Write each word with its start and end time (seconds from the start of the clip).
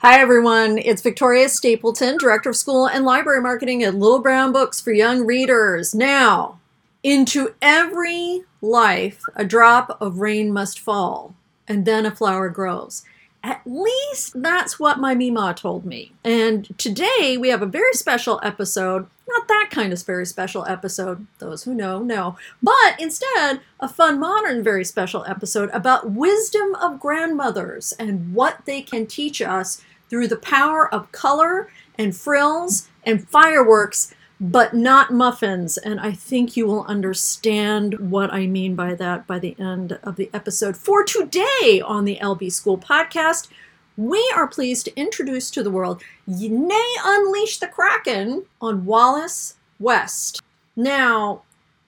Hi, 0.00 0.20
everyone. 0.20 0.78
It's 0.78 1.02
Victoria 1.02 1.48
Stapleton, 1.48 2.18
Director 2.18 2.50
of 2.50 2.56
School 2.56 2.86
and 2.86 3.04
Library 3.04 3.40
Marketing 3.40 3.82
at 3.82 3.96
Little 3.96 4.20
Brown 4.20 4.52
Books 4.52 4.80
for 4.80 4.92
Young 4.92 5.26
Readers. 5.26 5.92
Now, 5.92 6.60
into 7.02 7.56
every 7.60 8.44
life, 8.62 9.24
a 9.34 9.44
drop 9.44 10.00
of 10.00 10.20
rain 10.20 10.52
must 10.52 10.78
fall, 10.78 11.34
and 11.66 11.84
then 11.84 12.06
a 12.06 12.14
flower 12.14 12.48
grows. 12.48 13.02
At 13.42 13.62
least 13.66 14.40
that's 14.40 14.78
what 14.78 15.00
my 15.00 15.16
Mima 15.16 15.52
told 15.54 15.84
me. 15.84 16.12
And 16.22 16.78
today 16.78 17.36
we 17.36 17.48
have 17.48 17.62
a 17.62 17.66
very 17.66 17.94
special 17.94 18.38
episode. 18.44 19.08
Not 19.28 19.48
that 19.48 19.70
kind 19.72 19.92
of 19.92 20.00
very 20.04 20.26
special 20.26 20.64
episode, 20.66 21.26
those 21.40 21.64
who 21.64 21.74
know, 21.74 22.04
know. 22.04 22.36
But 22.62 23.00
instead, 23.00 23.62
a 23.80 23.88
fun, 23.88 24.20
modern, 24.20 24.62
very 24.62 24.84
special 24.84 25.24
episode 25.26 25.70
about 25.72 26.12
wisdom 26.12 26.76
of 26.76 27.00
grandmothers 27.00 27.92
and 27.98 28.32
what 28.32 28.60
they 28.64 28.80
can 28.80 29.06
teach 29.06 29.42
us 29.42 29.82
through 30.08 30.28
the 30.28 30.36
power 30.36 30.92
of 30.92 31.12
color 31.12 31.70
and 31.96 32.16
frills 32.16 32.88
and 33.04 33.28
fireworks 33.28 34.14
but 34.40 34.74
not 34.74 35.12
muffins. 35.12 35.78
And 35.78 35.98
I 35.98 36.12
think 36.12 36.56
you 36.56 36.66
will 36.66 36.84
understand 36.84 38.10
what 38.10 38.32
I 38.32 38.46
mean 38.46 38.74
by 38.74 38.94
that 38.94 39.26
by 39.26 39.38
the 39.38 39.56
end 39.58 39.98
of 40.02 40.16
the 40.16 40.30
episode. 40.32 40.76
For 40.76 41.02
today 41.04 41.82
on 41.84 42.04
the 42.04 42.18
LB 42.22 42.52
School 42.52 42.78
podcast, 42.78 43.48
we 43.96 44.32
are 44.36 44.46
pleased 44.46 44.84
to 44.84 44.96
introduce 44.96 45.50
to 45.50 45.62
the 45.62 45.70
world 45.72 46.02
Nay 46.26 46.94
Unleash 47.04 47.58
the 47.58 47.66
Kraken 47.66 48.44
on 48.60 48.84
Wallace 48.84 49.56
West. 49.80 50.40
Now, 50.76 51.42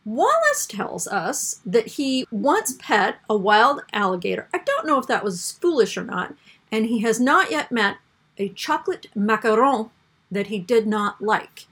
Wallace 0.05 0.67
tells 0.67 1.07
us 1.07 1.61
that 1.65 1.87
he 1.87 2.27
once 2.33 2.75
pet 2.81 3.19
a 3.29 3.37
wild 3.37 3.83
alligator. 3.93 4.49
I 4.53 4.59
don't 4.59 4.87
know 4.87 4.99
if 4.99 5.07
that 5.07 5.23
was 5.23 5.53
foolish 5.53 5.97
or 5.97 6.03
not, 6.03 6.35
and 6.73 6.87
he 6.87 7.01
has 7.01 7.21
not 7.21 7.53
yet 7.53 7.71
met 7.71 7.99
a 8.41 8.49
chocolate 8.49 9.07
macaron 9.15 9.91
that 10.31 10.49
he 10.49 10.59
did 10.59 10.87
not 10.87 11.21
like. 11.21 11.67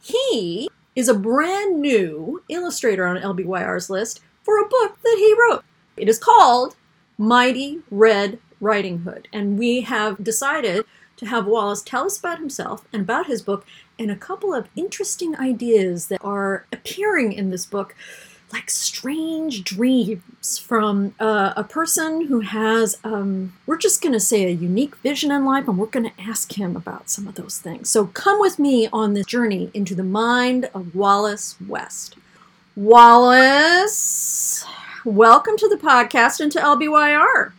He 0.00 0.70
is 0.94 1.08
a 1.08 1.14
brand 1.14 1.80
new 1.80 2.42
illustrator 2.48 3.06
on 3.06 3.16
LBYR's 3.16 3.90
list 3.90 4.20
for 4.42 4.58
a 4.58 4.68
book 4.68 4.98
that 5.02 5.16
he 5.18 5.34
wrote. 5.38 5.64
It 5.96 6.08
is 6.08 6.18
called 6.18 6.76
Mighty 7.18 7.80
Red 7.90 8.38
Riding 8.60 8.98
Hood, 9.00 9.28
and 9.32 9.58
we 9.58 9.80
have 9.82 10.22
decided 10.22 10.84
to 11.16 11.26
have 11.26 11.46
Wallace 11.46 11.82
tell 11.82 12.06
us 12.06 12.18
about 12.18 12.38
himself 12.38 12.86
and 12.92 13.02
about 13.02 13.26
his 13.26 13.42
book 13.42 13.66
and 13.98 14.10
a 14.10 14.16
couple 14.16 14.54
of 14.54 14.68
interesting 14.76 15.36
ideas 15.36 16.08
that 16.08 16.20
are 16.24 16.66
appearing 16.72 17.32
in 17.32 17.50
this 17.50 17.66
book 17.66 17.94
like 18.52 18.70
strange 18.70 19.64
dreams 19.64 20.58
from 20.58 21.14
uh, 21.18 21.54
a 21.56 21.64
person 21.64 22.26
who 22.26 22.40
has, 22.40 22.98
um, 23.02 23.52
we're 23.66 23.78
just 23.78 24.02
going 24.02 24.12
to 24.12 24.20
say, 24.20 24.44
a 24.44 24.50
unique 24.50 24.94
vision 24.96 25.30
in 25.32 25.44
life, 25.44 25.66
and 25.66 25.78
we're 25.78 25.86
going 25.86 26.10
to 26.10 26.20
ask 26.20 26.52
him 26.58 26.76
about 26.76 27.08
some 27.08 27.26
of 27.26 27.34
those 27.34 27.58
things. 27.58 27.88
So 27.88 28.06
come 28.08 28.38
with 28.40 28.58
me 28.58 28.88
on 28.92 29.14
this 29.14 29.26
journey 29.26 29.70
into 29.72 29.94
the 29.94 30.02
mind 30.04 30.68
of 30.74 30.94
Wallace 30.94 31.56
West. 31.66 32.16
Wallace, 32.76 34.64
welcome 35.04 35.56
to 35.56 35.68
the 35.68 35.76
podcast 35.76 36.40
and 36.40 36.52
to 36.52 36.58
LBYR. 36.58 37.52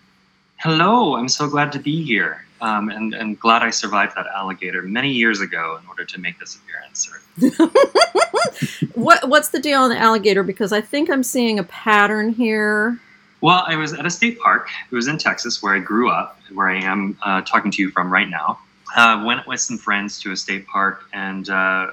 Hello, 0.57 1.15
I'm 1.15 1.29
so 1.29 1.47
glad 1.49 1.71
to 1.73 1.79
be 1.79 2.03
here. 2.03 2.45
Um, 2.63 2.87
and, 2.87 3.13
and 3.13 3.37
glad 3.37 3.61
I 3.61 3.71
survived 3.71 4.15
that 4.15 4.25
alligator 4.27 4.81
many 4.83 5.11
years 5.11 5.41
ago 5.41 5.77
in 5.81 5.85
order 5.89 6.05
to 6.05 6.17
make 6.17 6.39
this 6.39 6.57
appearance. 6.57 7.11
what 8.95 9.27
what's 9.27 9.49
the 9.49 9.59
deal 9.59 9.81
on 9.81 9.89
the 9.89 9.97
alligator? 9.97 10.43
Because 10.43 10.71
I 10.71 10.79
think 10.79 11.09
I'm 11.09 11.23
seeing 11.23 11.59
a 11.59 11.65
pattern 11.65 12.29
here. 12.29 12.97
Well, 13.41 13.65
I 13.67 13.75
was 13.75 13.91
at 13.91 14.05
a 14.05 14.09
state 14.09 14.39
park. 14.39 14.69
It 14.89 14.95
was 14.95 15.09
in 15.09 15.17
Texas, 15.17 15.61
where 15.61 15.75
I 15.75 15.79
grew 15.79 16.09
up, 16.09 16.39
where 16.53 16.69
I 16.69 16.79
am 16.79 17.17
uh, 17.21 17.41
talking 17.41 17.69
to 17.69 17.81
you 17.81 17.91
from 17.91 18.09
right 18.09 18.29
now. 18.29 18.59
Uh, 18.95 19.21
went 19.25 19.45
with 19.45 19.59
some 19.59 19.77
friends 19.77 20.21
to 20.21 20.31
a 20.31 20.37
state 20.37 20.65
park, 20.65 21.03
and 21.11 21.49
uh, 21.49 21.87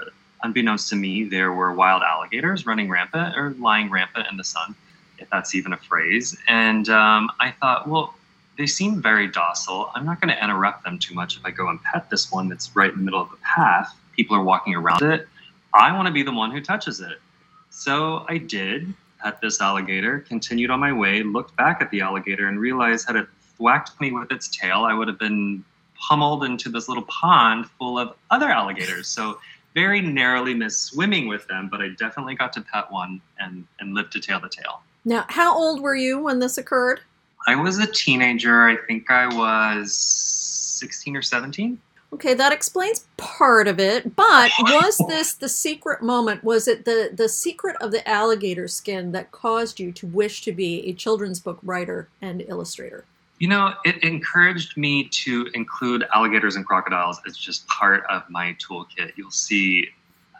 unbeknownst 0.44 0.89
to 0.91 0.97
me, 0.97 1.25
there 1.25 1.53
were 1.53 1.73
wild 1.73 2.05
alligators 2.05 2.65
running 2.65 2.89
rampant 2.89 3.37
or 3.37 3.50
lying 3.59 3.91
rampant 3.91 4.28
in 4.31 4.37
the 4.37 4.44
sun, 4.44 4.77
if 5.19 5.28
that's 5.31 5.56
even 5.56 5.73
a 5.73 5.77
phrase. 5.77 6.39
And 6.47 6.89
um, 6.91 7.28
I 7.41 7.50
thought, 7.50 7.89
well, 7.89 8.15
they 8.60 8.66
seem 8.66 9.00
very 9.00 9.26
docile. 9.26 9.91
I'm 9.94 10.04
not 10.04 10.21
going 10.21 10.28
to 10.28 10.44
interrupt 10.44 10.84
them 10.84 10.98
too 10.98 11.15
much 11.15 11.38
if 11.38 11.47
I 11.47 11.50
go 11.50 11.71
and 11.71 11.82
pet 11.82 12.10
this 12.10 12.31
one 12.31 12.47
that's 12.47 12.76
right 12.76 12.93
in 12.93 12.98
the 12.98 13.03
middle 13.03 13.22
of 13.22 13.31
the 13.31 13.38
path. 13.38 13.97
People 14.15 14.37
are 14.37 14.44
walking 14.44 14.75
around 14.75 15.00
it. 15.00 15.26
I 15.72 15.97
want 15.97 16.09
to 16.09 16.12
be 16.12 16.22
the 16.22 16.32
one 16.32 16.50
who 16.50 16.60
touches 16.60 17.00
it. 17.00 17.22
So 17.70 18.26
I 18.28 18.37
did 18.37 18.93
pet 19.22 19.41
this 19.41 19.62
alligator, 19.62 20.20
continued 20.20 20.70
on 20.70 20.78
my 20.78 20.93
way, 20.93 21.22
looked 21.22 21.56
back 21.56 21.81
at 21.81 21.91
the 21.91 22.03
alligator, 22.03 22.49
and 22.49 22.60
realized 22.60 23.06
had 23.06 23.16
it 23.16 23.28
whacked 23.56 23.99
me 23.99 24.12
with 24.12 24.31
its 24.31 24.49
tail, 24.49 24.84
I 24.84 24.93
would 24.93 25.09
have 25.09 25.19
been 25.19 25.65
pummeled 25.99 26.44
into 26.44 26.69
this 26.69 26.87
little 26.87 27.04
pond 27.04 27.65
full 27.78 27.99
of 27.99 28.15
other 28.31 28.50
alligators. 28.50 29.09
So 29.09 29.38
very 29.75 30.03
narrowly 30.03 30.53
missed 30.53 30.82
swimming 30.82 31.28
with 31.28 31.49
them, 31.49 31.69
but 31.70 31.81
I 31.81 31.88
definitely 31.99 32.34
got 32.34 32.53
to 32.54 32.60
pet 32.60 32.93
one 32.93 33.22
and, 33.38 33.66
and 33.78 33.94
live 33.94 34.10
to 34.10 34.20
tell 34.20 34.38
the 34.38 34.50
tale. 34.50 34.82
Now, 35.06 35.25
how 35.31 35.56
old 35.56 35.81
were 35.81 35.97
you 35.97 36.19
when 36.19 36.41
this 36.41 36.59
occurred? 36.59 37.00
I 37.47 37.56
was 37.56 37.78
a 37.78 37.87
teenager. 37.87 38.69
I 38.69 38.77
think 38.77 39.11
I 39.11 39.27
was 39.27 39.95
16 39.97 41.17
or 41.17 41.23
17. 41.23 41.78
Okay, 42.12 42.34
that 42.34 42.53
explains 42.53 43.06
part 43.17 43.69
of 43.69 43.78
it. 43.78 44.17
But 44.17 44.51
was 44.59 44.99
this 45.09 45.34
the 45.34 45.49
secret 45.49 46.03
moment? 46.03 46.43
Was 46.43 46.67
it 46.67 46.84
the, 46.84 47.11
the 47.12 47.29
secret 47.29 47.77
of 47.81 47.93
the 47.93 48.06
alligator 48.09 48.67
skin 48.67 49.12
that 49.12 49.31
caused 49.31 49.79
you 49.79 49.93
to 49.93 50.06
wish 50.09 50.43
to 50.43 50.53
be 50.53 50.87
a 50.89 50.93
children's 50.93 51.41
book 51.41 51.59
writer 51.62 52.09
and 52.21 52.43
illustrator? 52.49 53.05
You 53.39 53.49
know, 53.49 53.73
it 53.84 54.03
encouraged 54.03 54.77
me 54.77 55.09
to 55.09 55.49
include 55.55 56.05
alligators 56.15 56.56
and 56.56 56.67
crocodiles 56.67 57.21
as 57.27 57.39
just 57.39 57.67
part 57.69 58.05
of 58.11 58.23
my 58.29 58.55
toolkit. 58.61 59.12
You'll 59.17 59.31
see 59.31 59.89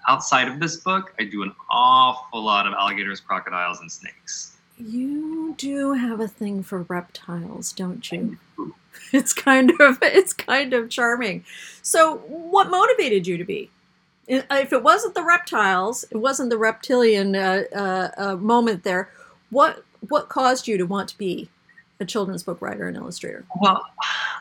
outside 0.07 0.49
of 0.49 0.61
this 0.61 0.77
book, 0.77 1.15
I 1.19 1.25
do 1.25 1.43
an 1.43 1.55
awful 1.71 2.43
lot 2.43 2.67
of 2.67 2.75
alligators, 2.75 3.21
crocodiles, 3.21 3.81
and 3.81 3.91
snakes. 3.91 4.50
You 4.81 5.55
do 5.59 5.93
have 5.93 6.21
a 6.21 6.29
thing 6.29 6.63
for 6.63 6.83
reptiles, 6.83 7.73
don't 7.73 8.11
you? 8.11 8.39
It's 9.13 9.33
kind 9.33 9.71
of 9.81 9.99
it's 10.03 10.33
kind 10.33 10.73
of 10.73 10.91
charming. 10.91 11.45
So, 11.81 12.19
what 12.27 12.71
motivated 12.71 13.27
you 13.27 13.39
to 13.39 13.45
be? 13.45 13.71
If 14.27 14.73
it 14.73 14.83
wasn't 14.83 15.15
the 15.15 15.25
reptiles, 15.25 16.05
it 16.11 16.17
wasn't 16.17 16.51
the 16.51 16.59
reptilian 16.59 17.35
uh, 17.35 17.65
uh, 17.75 18.11
uh, 18.17 18.37
moment 18.37 18.83
there. 18.83 19.11
What 19.51 19.85
what 20.09 20.29
caused 20.29 20.69
you 20.69 20.77
to 20.77 20.85
want 20.85 21.09
to 21.11 21.19
be 21.19 21.49
a 22.01 22.05
children's 22.05 22.43
book 22.43 22.61
writer 22.61 22.89
and 22.89 22.97
illustrator? 22.97 23.45
Well, 23.61 23.85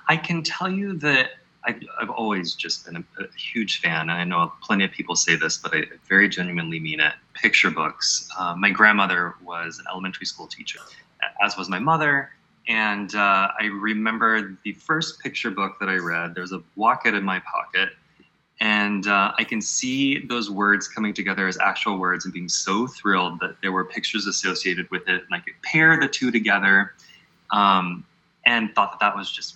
I 0.07 0.17
can 0.17 0.43
tell 0.43 0.69
you 0.69 0.97
that 0.97 1.31
I've, 1.65 1.81
I've 2.01 2.09
always 2.09 2.55
just 2.55 2.85
been 2.85 2.95
a, 2.95 3.03
a, 3.21 3.27
huge 3.37 3.81
fan. 3.81 4.09
I 4.09 4.23
know 4.23 4.51
plenty 4.63 4.85
of 4.85 4.91
people 4.91 5.15
say 5.15 5.35
this, 5.35 5.57
but 5.57 5.75
I 5.75 5.83
very 6.07 6.29
genuinely 6.29 6.79
mean 6.79 6.99
it. 6.99 7.13
Picture 7.33 7.69
books. 7.69 8.29
Uh, 8.37 8.55
my 8.55 8.69
grandmother 8.69 9.35
was 9.43 9.79
an 9.79 9.85
elementary 9.91 10.25
school 10.25 10.47
teacher, 10.47 10.79
as 11.43 11.57
was 11.57 11.69
my 11.69 11.79
mother. 11.79 12.31
And 12.67 13.13
uh, 13.15 13.49
I 13.59 13.65
remember 13.65 14.57
the 14.63 14.73
first 14.73 15.19
picture 15.19 15.51
book 15.51 15.77
that 15.79 15.89
I 15.89 15.95
read. 15.95 16.35
There's 16.35 16.51
a 16.51 16.61
Wocket 16.75 17.13
in 17.13 17.23
my 17.23 17.39
pocket, 17.39 17.89
and 18.61 19.07
uh, 19.07 19.31
I 19.37 19.43
can 19.43 19.61
see 19.61 20.25
those 20.27 20.51
words 20.51 20.87
coming 20.87 21.13
together 21.13 21.47
as 21.47 21.57
actual 21.57 21.97
words 21.97 22.25
and 22.25 22.33
being 22.33 22.49
so 22.49 22.85
thrilled 22.85 23.39
that 23.39 23.55
there 23.61 23.71
were 23.71 23.85
pictures 23.85 24.27
associated 24.27 24.89
with 24.91 25.07
it, 25.07 25.23
and 25.23 25.33
I 25.33 25.39
could 25.39 25.55
pair 25.63 25.99
the 25.99 26.07
two 26.07 26.29
together, 26.29 26.93
um, 27.51 28.05
and 28.45 28.73
thought 28.75 28.91
that 28.91 28.99
that 28.99 29.15
was 29.15 29.31
just 29.31 29.55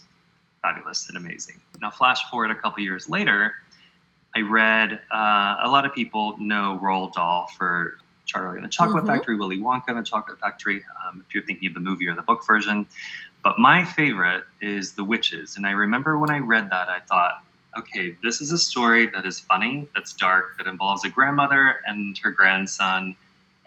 fabulous 0.63 1.07
and 1.09 1.17
amazing. 1.17 1.61
Now, 1.81 1.91
flash 1.91 2.23
forward 2.31 2.49
a 2.49 2.55
couple 2.55 2.81
years 2.81 3.07
later, 3.07 3.53
I 4.35 4.41
read 4.41 4.93
uh, 5.13 5.57
a 5.61 5.69
lot 5.69 5.85
of 5.85 5.93
people 5.93 6.35
know 6.39 6.79
Roald 6.81 7.13
Dahl 7.13 7.47
for 7.55 7.97
Charlie 8.25 8.55
and 8.55 8.65
the 8.65 8.69
Chocolate 8.69 9.03
mm-hmm. 9.03 9.13
Factory, 9.13 9.35
Willy 9.35 9.59
Wonka 9.59 9.89
and 9.89 9.97
the 9.99 10.03
Chocolate 10.03 10.39
Factory, 10.39 10.83
um, 11.05 11.23
if 11.27 11.35
you're 11.35 11.43
thinking 11.43 11.67
of 11.67 11.75
the 11.75 11.79
movie 11.79 12.07
or 12.07 12.15
the 12.15 12.23
book 12.23 12.45
version. 12.47 12.87
But 13.43 13.59
my 13.59 13.83
favorite 13.83 14.45
is 14.61 14.93
The 14.93 15.03
Witches. 15.03 15.57
And 15.57 15.67
I 15.67 15.71
remember 15.71 16.17
when 16.17 16.31
I 16.31 16.39
read 16.39 16.69
that, 16.71 16.87
I 16.89 16.99
thought, 17.01 17.43
okay, 17.77 18.15
this 18.23 18.39
is 18.39 18.51
a 18.51 18.57
story 18.57 19.07
that 19.07 19.25
is 19.25 19.39
funny, 19.39 19.87
that's 19.93 20.13
dark, 20.13 20.57
that 20.57 20.67
involves 20.67 21.03
a 21.03 21.09
grandmother 21.09 21.81
and 21.85 22.17
her 22.19 22.31
grandson, 22.31 23.15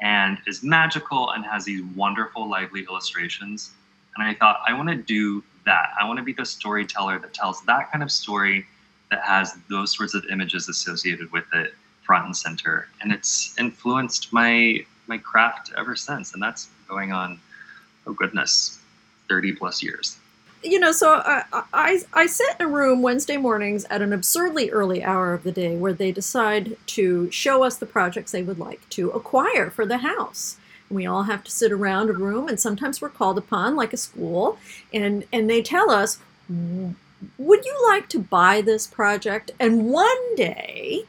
and 0.00 0.38
is 0.46 0.62
magical 0.62 1.30
and 1.30 1.44
has 1.44 1.66
these 1.66 1.82
wonderful, 1.94 2.48
lively 2.48 2.86
illustrations. 2.88 3.72
And 4.16 4.26
I 4.26 4.34
thought, 4.34 4.60
I 4.66 4.72
want 4.72 4.88
to 4.88 4.96
do 4.96 5.44
that. 5.66 5.90
I 6.00 6.06
want 6.06 6.18
to 6.18 6.24
be 6.24 6.32
the 6.32 6.46
storyteller 6.46 7.18
that 7.18 7.34
tells 7.34 7.62
that 7.66 7.92
kind 7.92 8.02
of 8.02 8.10
story 8.10 8.66
that 9.10 9.22
has 9.22 9.54
those 9.68 9.94
sorts 9.96 10.14
of 10.14 10.24
images 10.30 10.68
associated 10.68 11.30
with 11.30 11.44
it 11.52 11.74
front 12.02 12.24
and 12.24 12.36
center. 12.36 12.88
And 13.02 13.12
it's 13.12 13.54
influenced 13.58 14.32
my 14.32 14.84
my 15.06 15.18
craft 15.18 15.72
ever 15.76 15.94
since. 15.94 16.32
And 16.34 16.42
that's 16.42 16.68
going 16.88 17.12
on, 17.12 17.38
oh 18.06 18.12
goodness, 18.12 18.80
30 19.28 19.52
plus 19.52 19.82
years. 19.82 20.18
You 20.64 20.80
know, 20.80 20.90
so 20.90 21.22
I, 21.24 21.44
I, 21.52 22.00
I 22.12 22.26
sit 22.26 22.56
in 22.58 22.66
a 22.66 22.68
room 22.68 23.02
Wednesday 23.02 23.36
mornings 23.36 23.84
at 23.84 24.02
an 24.02 24.12
absurdly 24.12 24.70
early 24.70 25.04
hour 25.04 25.32
of 25.32 25.44
the 25.44 25.52
day 25.52 25.76
where 25.76 25.92
they 25.92 26.10
decide 26.10 26.76
to 26.86 27.30
show 27.30 27.62
us 27.62 27.76
the 27.76 27.86
projects 27.86 28.32
they 28.32 28.42
would 28.42 28.58
like 28.58 28.88
to 28.90 29.10
acquire 29.10 29.70
for 29.70 29.86
the 29.86 29.98
house. 29.98 30.56
We 30.90 31.06
all 31.06 31.24
have 31.24 31.44
to 31.44 31.50
sit 31.50 31.72
around 31.72 32.10
a 32.10 32.12
room, 32.12 32.48
and 32.48 32.60
sometimes 32.60 33.00
we're 33.00 33.08
called 33.08 33.38
upon, 33.38 33.76
like 33.76 33.92
a 33.92 33.96
school, 33.96 34.58
and 34.92 35.24
and 35.32 35.50
they 35.50 35.62
tell 35.62 35.90
us 35.90 36.18
Would 36.48 37.64
you 37.64 37.88
like 37.90 38.08
to 38.10 38.18
buy 38.18 38.60
this 38.60 38.86
project? 38.86 39.50
And 39.58 39.90
one 39.90 40.36
day, 40.36 41.04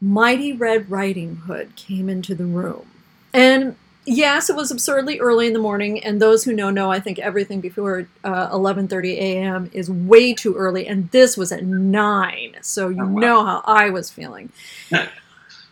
Mighty 0.00 0.52
Red 0.52 0.90
Riding 0.90 1.36
Hood 1.36 1.74
came 1.76 2.08
into 2.08 2.34
the 2.34 2.44
room. 2.44 2.86
And 3.32 3.76
yes, 4.04 4.48
it 4.48 4.56
was 4.56 4.70
absurdly 4.70 5.18
early 5.18 5.46
in 5.46 5.52
the 5.52 5.58
morning, 5.58 6.02
and 6.02 6.20
those 6.22 6.44
who 6.44 6.52
know 6.52 6.70
know. 6.70 6.90
I 6.90 7.00
think 7.00 7.18
everything 7.18 7.60
before 7.60 8.06
uh, 8.24 8.50
11:30 8.50 9.12
a.m. 9.16 9.70
is 9.72 9.90
way 9.90 10.32
too 10.32 10.54
early, 10.54 10.86
and 10.86 11.10
this 11.10 11.36
was 11.36 11.52
at 11.52 11.64
nine, 11.64 12.56
so 12.62 12.88
you 12.88 13.02
oh, 13.02 13.06
wow. 13.06 13.20
know 13.20 13.44
how 13.44 13.62
I 13.64 13.90
was 13.90 14.10
feeling. 14.10 14.52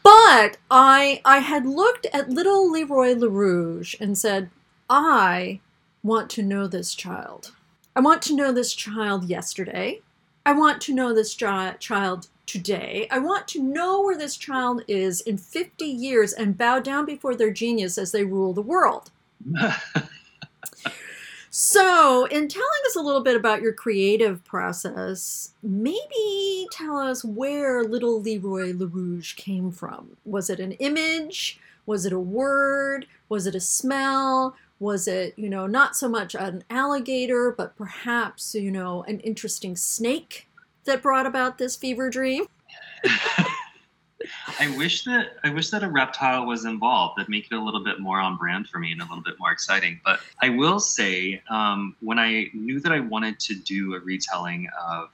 but 0.04 0.58
I 0.70 1.20
I 1.24 1.38
had 1.38 1.66
looked 1.66 2.06
at 2.12 2.30
little 2.30 2.70
Leroy 2.70 3.14
LaRouge 3.14 3.98
and 4.00 4.16
said, 4.16 4.50
I 4.88 5.60
want 6.04 6.30
to 6.30 6.42
know 6.42 6.68
this 6.68 6.94
child. 6.94 7.52
I 7.96 8.00
want 8.00 8.22
to 8.22 8.36
know 8.36 8.52
this 8.52 8.74
child 8.74 9.24
yesterday. 9.24 10.02
I 10.46 10.52
want 10.52 10.82
to 10.82 10.94
know 10.94 11.14
this 11.14 11.34
child 11.34 12.28
today. 12.44 13.08
I 13.10 13.18
want 13.18 13.48
to 13.48 13.62
know 13.62 14.02
where 14.02 14.18
this 14.18 14.36
child 14.36 14.82
is 14.86 15.22
in 15.22 15.38
50 15.38 15.86
years 15.86 16.34
and 16.34 16.58
bow 16.58 16.80
down 16.80 17.06
before 17.06 17.34
their 17.34 17.50
genius 17.50 17.96
as 17.96 18.12
they 18.12 18.24
rule 18.24 18.52
the 18.52 18.60
world. 18.60 19.10
so, 21.56 22.24
in 22.26 22.48
telling 22.48 22.68
us 22.86 22.96
a 22.96 23.00
little 23.00 23.22
bit 23.22 23.36
about 23.36 23.62
your 23.62 23.72
creative 23.72 24.42
process, 24.44 25.52
maybe 25.62 26.66
tell 26.72 26.98
us 26.98 27.24
where 27.24 27.84
little 27.84 28.20
Leroy 28.20 28.72
LaRouge 28.72 29.36
came 29.36 29.70
from. 29.70 30.16
Was 30.24 30.50
it 30.50 30.58
an 30.58 30.72
image? 30.72 31.60
Was 31.86 32.06
it 32.06 32.12
a 32.12 32.18
word? 32.18 33.06
Was 33.28 33.46
it 33.46 33.54
a 33.54 33.60
smell? 33.60 34.56
Was 34.80 35.06
it, 35.06 35.34
you 35.36 35.48
know, 35.48 35.68
not 35.68 35.94
so 35.94 36.08
much 36.08 36.34
an 36.34 36.64
alligator, 36.70 37.54
but 37.56 37.76
perhaps, 37.76 38.56
you 38.56 38.72
know, 38.72 39.04
an 39.04 39.20
interesting 39.20 39.76
snake? 39.76 40.48
that 40.84 41.02
brought 41.02 41.26
about 41.26 41.58
this 41.58 41.76
fever 41.76 42.10
dream? 42.10 42.46
I 44.60 44.74
wish 44.76 45.04
that 45.04 45.36
I 45.44 45.50
wish 45.50 45.70
that 45.70 45.82
a 45.82 45.88
reptile 45.88 46.46
was 46.46 46.64
involved. 46.64 47.18
That 47.18 47.28
make 47.28 47.46
it 47.50 47.54
a 47.54 47.60
little 47.60 47.82
bit 47.82 48.00
more 48.00 48.18
on 48.18 48.36
brand 48.36 48.68
for 48.68 48.78
me 48.78 48.92
and 48.92 49.00
a 49.00 49.04
little 49.04 49.22
bit 49.22 49.38
more 49.38 49.52
exciting. 49.52 50.00
But 50.04 50.20
I 50.42 50.50
will 50.50 50.80
say, 50.80 51.42
um, 51.50 51.96
when 52.00 52.18
I 52.18 52.50
knew 52.54 52.80
that 52.80 52.92
I 52.92 53.00
wanted 53.00 53.40
to 53.40 53.54
do 53.54 53.94
a 53.94 54.00
retelling 54.00 54.68
of 54.80 55.10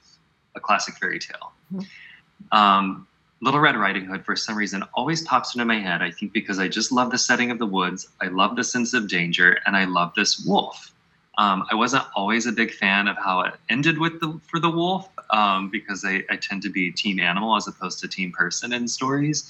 a 0.54 0.60
classic 0.60 0.96
fairy 0.96 1.18
tale, 1.18 1.52
mm-hmm. 1.72 2.56
um, 2.56 3.06
Little 3.42 3.60
Red 3.60 3.76
Riding 3.76 4.04
Hood, 4.04 4.24
for 4.24 4.36
some 4.36 4.56
reason, 4.56 4.82
always 4.94 5.22
pops 5.22 5.54
into 5.54 5.64
my 5.64 5.78
head. 5.78 6.02
I 6.02 6.10
think 6.10 6.32
because 6.32 6.58
I 6.58 6.68
just 6.68 6.92
love 6.92 7.10
the 7.10 7.18
setting 7.18 7.50
of 7.50 7.58
the 7.58 7.66
woods, 7.66 8.08
I 8.20 8.26
love 8.26 8.56
the 8.56 8.64
sense 8.64 8.92
of 8.92 9.08
danger, 9.08 9.58
and 9.66 9.76
I 9.76 9.84
love 9.84 10.12
this 10.14 10.44
wolf. 10.44 10.92
Um, 11.40 11.64
I 11.70 11.74
wasn't 11.74 12.04
always 12.14 12.44
a 12.44 12.52
big 12.52 12.70
fan 12.70 13.08
of 13.08 13.16
how 13.16 13.40
it 13.40 13.54
ended 13.70 13.96
with 13.96 14.20
the 14.20 14.38
for 14.46 14.60
the 14.60 14.68
wolf 14.68 15.08
um, 15.30 15.70
because 15.70 16.04
I, 16.04 16.22
I, 16.28 16.36
tend 16.36 16.60
to 16.64 16.68
be 16.68 16.92
team 16.92 17.18
animal 17.18 17.56
as 17.56 17.66
opposed 17.66 17.98
to 18.00 18.08
team 18.08 18.30
person 18.30 18.74
in 18.74 18.86
stories, 18.86 19.48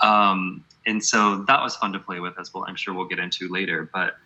um, 0.00 0.64
and 0.86 1.04
so 1.04 1.44
that 1.46 1.60
was 1.60 1.76
fun 1.76 1.92
to 1.92 1.98
play 1.98 2.20
with 2.20 2.38
as 2.40 2.54
well. 2.54 2.64
I'm 2.66 2.76
sure 2.76 2.94
we'll 2.94 3.04
get 3.04 3.18
into 3.18 3.46
later. 3.48 3.90
But 3.92 4.16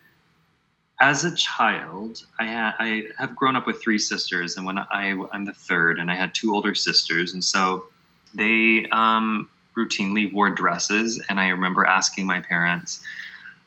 as 1.01 1.25
a 1.25 1.35
child, 1.35 2.25
I, 2.39 2.47
ha- 2.47 2.75
I 2.79 3.07
have 3.17 3.35
grown 3.35 3.57
up 3.57 3.67
with 3.67 3.81
three 3.81 3.99
sisters, 3.99 4.55
and 4.55 4.65
when 4.65 4.77
I 4.77 5.13
I'm 5.33 5.43
the 5.43 5.51
third, 5.51 5.99
and 5.99 6.09
I 6.09 6.15
had 6.15 6.33
two 6.33 6.53
older 6.53 6.73
sisters, 6.73 7.33
and 7.33 7.43
so 7.43 7.87
they 8.33 8.87
um, 8.93 9.49
routinely 9.75 10.31
wore 10.31 10.51
dresses, 10.51 11.21
and 11.27 11.37
I 11.37 11.49
remember 11.49 11.83
asking 11.83 12.27
my 12.27 12.39
parents 12.39 13.01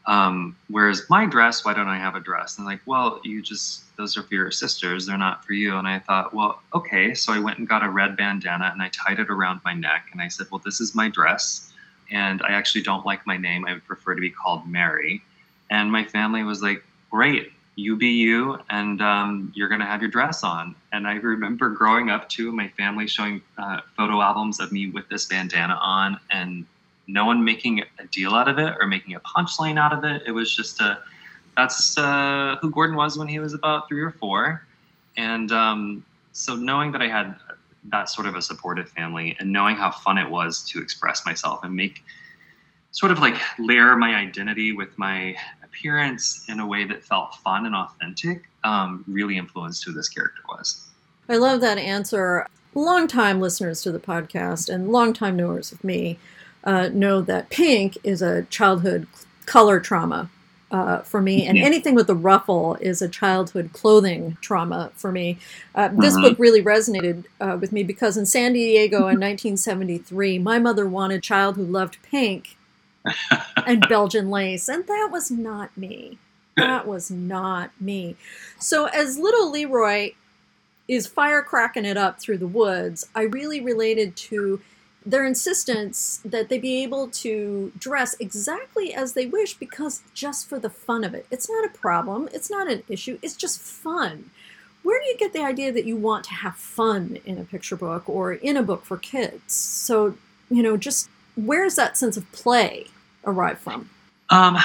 um, 0.06 0.56
whereas 0.68 1.02
my 1.10 1.26
dress, 1.26 1.64
why 1.64 1.74
don't 1.74 1.88
I 1.88 1.98
have 1.98 2.14
a 2.14 2.20
dress? 2.20 2.58
And 2.58 2.66
like, 2.66 2.80
well, 2.86 3.20
you 3.24 3.42
just 3.42 3.82
those 3.96 4.16
are 4.16 4.22
for 4.22 4.34
your 4.34 4.50
sisters, 4.50 5.06
they're 5.06 5.18
not 5.18 5.44
for 5.44 5.54
you. 5.54 5.76
And 5.76 5.88
I 5.88 5.98
thought, 5.98 6.34
well, 6.34 6.60
okay. 6.74 7.14
So 7.14 7.32
I 7.32 7.38
went 7.38 7.58
and 7.58 7.68
got 7.68 7.82
a 7.82 7.88
red 7.88 8.16
bandana 8.16 8.70
and 8.72 8.82
I 8.82 8.90
tied 8.90 9.18
it 9.18 9.30
around 9.30 9.60
my 9.64 9.74
neck 9.74 10.08
and 10.12 10.20
I 10.20 10.28
said, 10.28 10.46
well, 10.50 10.60
this 10.64 10.80
is 10.80 10.94
my 10.94 11.08
dress, 11.08 11.72
and 12.10 12.40
I 12.42 12.52
actually 12.52 12.82
don't 12.82 13.04
like 13.04 13.26
my 13.26 13.36
name. 13.36 13.64
I 13.66 13.72
would 13.74 13.86
prefer 13.86 14.14
to 14.14 14.20
be 14.20 14.30
called 14.30 14.68
Mary. 14.68 15.22
And 15.70 15.90
my 15.90 16.04
family 16.04 16.44
was 16.44 16.62
like, 16.62 16.84
great, 17.10 17.50
you 17.74 17.96
be 17.96 18.08
you, 18.08 18.58
and 18.70 19.02
um, 19.02 19.52
you're 19.56 19.68
gonna 19.68 19.86
have 19.86 20.02
your 20.02 20.10
dress 20.10 20.44
on. 20.44 20.76
And 20.92 21.08
I 21.08 21.14
remember 21.14 21.70
growing 21.70 22.10
up 22.10 22.28
too, 22.28 22.52
my 22.52 22.68
family 22.68 23.08
showing 23.08 23.42
uh, 23.58 23.80
photo 23.96 24.20
albums 24.22 24.60
of 24.60 24.70
me 24.70 24.88
with 24.90 25.08
this 25.08 25.24
bandana 25.24 25.74
on 25.82 26.20
and 26.30 26.64
no 27.06 27.24
one 27.24 27.44
making 27.44 27.82
a 27.98 28.06
deal 28.10 28.34
out 28.34 28.48
of 28.48 28.58
it 28.58 28.74
or 28.80 28.86
making 28.86 29.14
a 29.14 29.20
punchline 29.20 29.78
out 29.78 29.92
of 29.92 30.04
it. 30.04 30.22
It 30.26 30.32
was 30.32 30.54
just 30.54 30.80
a 30.80 30.98
that's 31.56 31.96
uh, 31.96 32.56
who 32.60 32.70
Gordon 32.70 32.96
was 32.96 33.16
when 33.16 33.28
he 33.28 33.38
was 33.38 33.54
about 33.54 33.88
three 33.88 34.02
or 34.02 34.10
four, 34.10 34.66
and 35.16 35.50
um, 35.52 36.04
so 36.32 36.54
knowing 36.54 36.92
that 36.92 37.00
I 37.00 37.08
had 37.08 37.34
that 37.90 38.10
sort 38.10 38.26
of 38.26 38.34
a 38.34 38.42
supportive 38.42 38.88
family 38.90 39.36
and 39.38 39.52
knowing 39.52 39.76
how 39.76 39.90
fun 39.90 40.18
it 40.18 40.28
was 40.28 40.62
to 40.64 40.80
express 40.80 41.24
myself 41.24 41.60
and 41.62 41.74
make 41.74 42.02
sort 42.90 43.12
of 43.12 43.20
like 43.20 43.36
layer 43.58 43.96
my 43.96 44.14
identity 44.14 44.72
with 44.72 44.96
my 44.98 45.36
appearance 45.62 46.44
in 46.48 46.60
a 46.60 46.66
way 46.66 46.84
that 46.84 47.04
felt 47.04 47.34
fun 47.36 47.66
and 47.66 47.74
authentic 47.74 48.44
um, 48.64 49.04
really 49.06 49.36
influenced 49.36 49.84
who 49.84 49.92
this 49.92 50.08
character 50.08 50.42
was. 50.48 50.88
I 51.28 51.36
love 51.36 51.60
that 51.60 51.78
answer. 51.78 52.46
Long-time 52.74 53.40
listeners 53.40 53.82
to 53.82 53.92
the 53.92 53.98
podcast 53.98 54.68
and 54.68 54.90
long-time 54.90 55.36
knowers 55.36 55.72
of 55.72 55.82
me 55.84 56.18
uh, 56.66 56.88
know 56.92 57.22
that 57.22 57.48
pink 57.48 57.96
is 58.04 58.20
a 58.20 58.42
childhood 58.44 59.06
color 59.46 59.80
trauma 59.80 60.28
uh, 60.72 60.98
for 60.98 61.22
me, 61.22 61.46
and 61.46 61.56
anything 61.58 61.94
with 61.94 62.08
the 62.08 62.14
ruffle 62.14 62.76
is 62.80 63.00
a 63.00 63.08
childhood 63.08 63.70
clothing 63.72 64.36
trauma 64.40 64.90
for 64.94 65.12
me. 65.12 65.38
Uh, 65.76 65.88
this 65.96 66.16
uh-huh. 66.16 66.30
book 66.30 66.38
really 66.38 66.62
resonated 66.62 67.24
uh, 67.40 67.56
with 67.60 67.70
me 67.70 67.84
because 67.84 68.16
in 68.16 68.26
San 68.26 68.52
Diego 68.52 68.96
in 68.96 69.20
1973, 69.20 70.40
my 70.40 70.58
mother 70.58 70.86
wanted 70.88 71.18
a 71.18 71.20
child 71.20 71.54
who 71.54 71.64
loved 71.64 71.98
pink 72.02 72.56
and 73.66 73.86
Belgian 73.88 74.28
lace, 74.28 74.68
and 74.68 74.86
that 74.88 75.08
was 75.12 75.30
not 75.30 75.76
me. 75.76 76.18
That 76.56 76.86
was 76.86 77.10
not 77.10 77.70
me. 77.80 78.16
So, 78.58 78.86
as 78.86 79.18
little 79.18 79.50
Leroy 79.50 80.12
is 80.88 81.08
firecracking 81.08 81.84
it 81.84 81.96
up 81.96 82.18
through 82.18 82.38
the 82.38 82.46
woods, 82.46 83.08
I 83.14 83.22
really 83.22 83.60
related 83.60 84.16
to 84.16 84.60
their 85.06 85.24
insistence 85.24 86.20
that 86.24 86.48
they 86.48 86.58
be 86.58 86.82
able 86.82 87.08
to 87.08 87.72
dress 87.78 88.16
exactly 88.18 88.92
as 88.92 89.12
they 89.12 89.24
wish 89.24 89.54
because 89.54 90.02
just 90.12 90.48
for 90.48 90.58
the 90.58 90.68
fun 90.68 91.04
of 91.04 91.14
it. 91.14 91.26
It's 91.30 91.48
not 91.48 91.64
a 91.64 91.68
problem, 91.68 92.28
it's 92.32 92.50
not 92.50 92.68
an 92.68 92.82
issue, 92.88 93.18
it's 93.22 93.36
just 93.36 93.60
fun. 93.60 94.30
Where 94.82 95.00
do 95.00 95.06
you 95.06 95.16
get 95.16 95.32
the 95.32 95.44
idea 95.44 95.72
that 95.72 95.84
you 95.84 95.96
want 95.96 96.24
to 96.24 96.34
have 96.34 96.56
fun 96.56 97.18
in 97.24 97.38
a 97.38 97.44
picture 97.44 97.76
book 97.76 98.08
or 98.08 98.32
in 98.32 98.56
a 98.56 98.62
book 98.62 98.84
for 98.84 98.96
kids? 98.96 99.54
So, 99.54 100.16
you 100.50 100.62
know, 100.62 100.76
just 100.76 101.08
where 101.36 101.64
does 101.64 101.76
that 101.76 101.96
sense 101.96 102.16
of 102.16 102.30
play 102.32 102.86
arrive 103.24 103.58
from? 103.58 103.90
Um, 104.30 104.56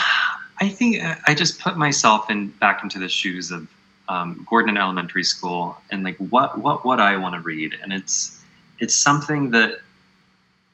I 0.60 0.70
think 0.70 1.04
uh, 1.04 1.16
I 1.28 1.36
just 1.36 1.60
put 1.60 1.78
myself 1.78 2.30
in 2.30 2.48
back 2.48 2.84
into 2.84 2.98
the 2.98 3.10
shoes 3.10 3.52
of 3.52 3.68
um, 4.10 4.46
Gordon 4.50 4.78
Elementary 4.78 5.24
School 5.24 5.78
and 5.92 6.04
like 6.04 6.18
what 6.18 6.58
what 6.60 6.84
what 6.86 7.00
I 7.00 7.18
want 7.18 7.36
to 7.36 7.42
read, 7.42 7.76
and 7.82 7.94
it's 7.94 8.44
it's 8.80 8.96
something 8.96 9.52
that 9.52 9.80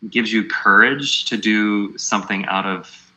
gives 0.09 0.31
you 0.31 0.47
courage 0.47 1.25
to 1.25 1.37
do 1.37 1.97
something 1.97 2.45
out 2.45 2.65
of 2.65 3.11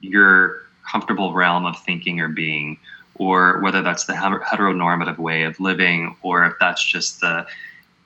your 0.00 0.62
comfortable 0.90 1.32
realm 1.32 1.66
of 1.66 1.78
thinking 1.84 2.20
or 2.20 2.28
being, 2.28 2.78
or 3.16 3.60
whether 3.60 3.82
that's 3.82 4.04
the 4.04 4.12
heteronormative 4.12 5.18
way 5.18 5.42
of 5.42 5.58
living, 5.60 6.16
or 6.22 6.44
if 6.44 6.54
that's 6.58 6.84
just 6.84 7.20
the 7.20 7.46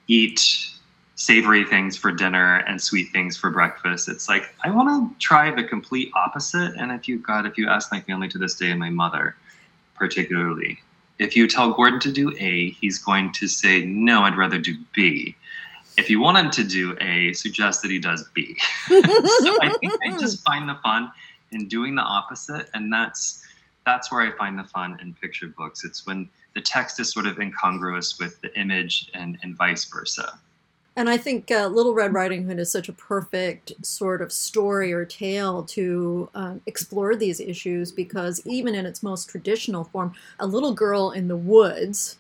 eat 0.09 0.71
savory 1.17 1.65
things 1.65 1.97
for 1.97 2.13
dinner 2.13 2.57
and 2.69 2.81
sweet 2.81 3.11
things 3.11 3.37
for 3.37 3.51
breakfast. 3.51 4.09
It's 4.09 4.29
like 4.29 4.55
I 4.63 4.71
want 4.71 4.89
to 4.89 5.19
try 5.19 5.51
the 5.51 5.65
complete 5.65 6.11
opposite. 6.15 6.75
And 6.77 6.93
if 6.93 7.09
you 7.09 7.19
got, 7.19 7.47
if 7.47 7.57
you 7.57 7.69
ask 7.69 7.91
my 7.91 8.01
family 8.01 8.29
to 8.29 8.39
this 8.39 8.55
day, 8.55 8.71
and 8.71 8.81
my 8.81 8.91
mother 8.91 9.35
particularly, 9.95 10.79
if 11.19 11.35
you 11.35 11.49
tell 11.49 11.73
Gordon 11.73 12.01
to 12.01 12.13
do 12.13 12.37
A, 12.39 12.71
he's 12.71 12.99
going 12.99 13.33
to 13.33 13.49
say 13.49 13.85
no. 13.87 14.23
I'd 14.23 14.37
rather 14.37 14.59
do 14.59 14.77
B 14.95 15.35
if 15.97 16.11
you 16.11 16.21
want 16.21 16.39
him 16.39 16.51
to 16.51 16.65
do 16.65 16.97
A, 17.01 17.33
suggest 17.33 17.83
that 17.83 17.91
he 17.91 17.99
does 17.99 18.29
B. 18.35 18.57
so 18.89 18.99
I 19.63 19.73
think 19.81 19.93
I 20.05 20.17
just 20.19 20.45
find 20.45 20.69
the 20.69 20.79
fun 20.83 21.11
in 21.53 21.69
doing 21.69 21.95
the 21.95 22.03
opposite, 22.03 22.69
and 22.75 22.93
that's 22.93 23.43
that's 23.85 24.11
where 24.11 24.21
I 24.21 24.37
find 24.37 24.59
the 24.59 24.65
fun 24.65 24.99
in 25.01 25.15
picture 25.15 25.47
books. 25.47 25.85
It's 25.85 26.07
when 26.07 26.29
the 26.55 26.61
text 26.61 26.99
is 26.99 27.13
sort 27.13 27.27
of 27.27 27.39
incongruous 27.39 28.19
with 28.19 28.41
the 28.41 28.59
image, 28.59 29.11
and 29.15 29.39
and 29.43 29.57
vice 29.57 29.85
versa. 29.85 30.39
And 30.99 31.11
I 31.11 31.19
think 31.19 31.51
uh, 31.51 31.67
Little 31.67 31.93
Red 31.93 32.15
Riding 32.15 32.45
Hood 32.45 32.59
is 32.59 32.73
such 32.73 32.89
a 32.89 32.93
perfect 32.93 33.73
sort 33.85 34.23
of 34.23 34.33
story 34.33 34.95
or 34.95 35.05
tale 35.05 35.63
to 35.65 36.31
um, 36.35 36.63
explore 36.65 37.15
these 37.15 37.39
issues 37.39 37.93
because 37.93 38.41
even 38.47 38.75
in 38.75 38.87
its 38.87 39.03
most 39.03 39.29
traditional 39.29 39.85
form, 39.85 40.15
a 40.41 40.47
little 40.47 40.73
girl 40.73 41.11
in 41.11 41.29
the 41.29 41.37
woods 41.37 42.17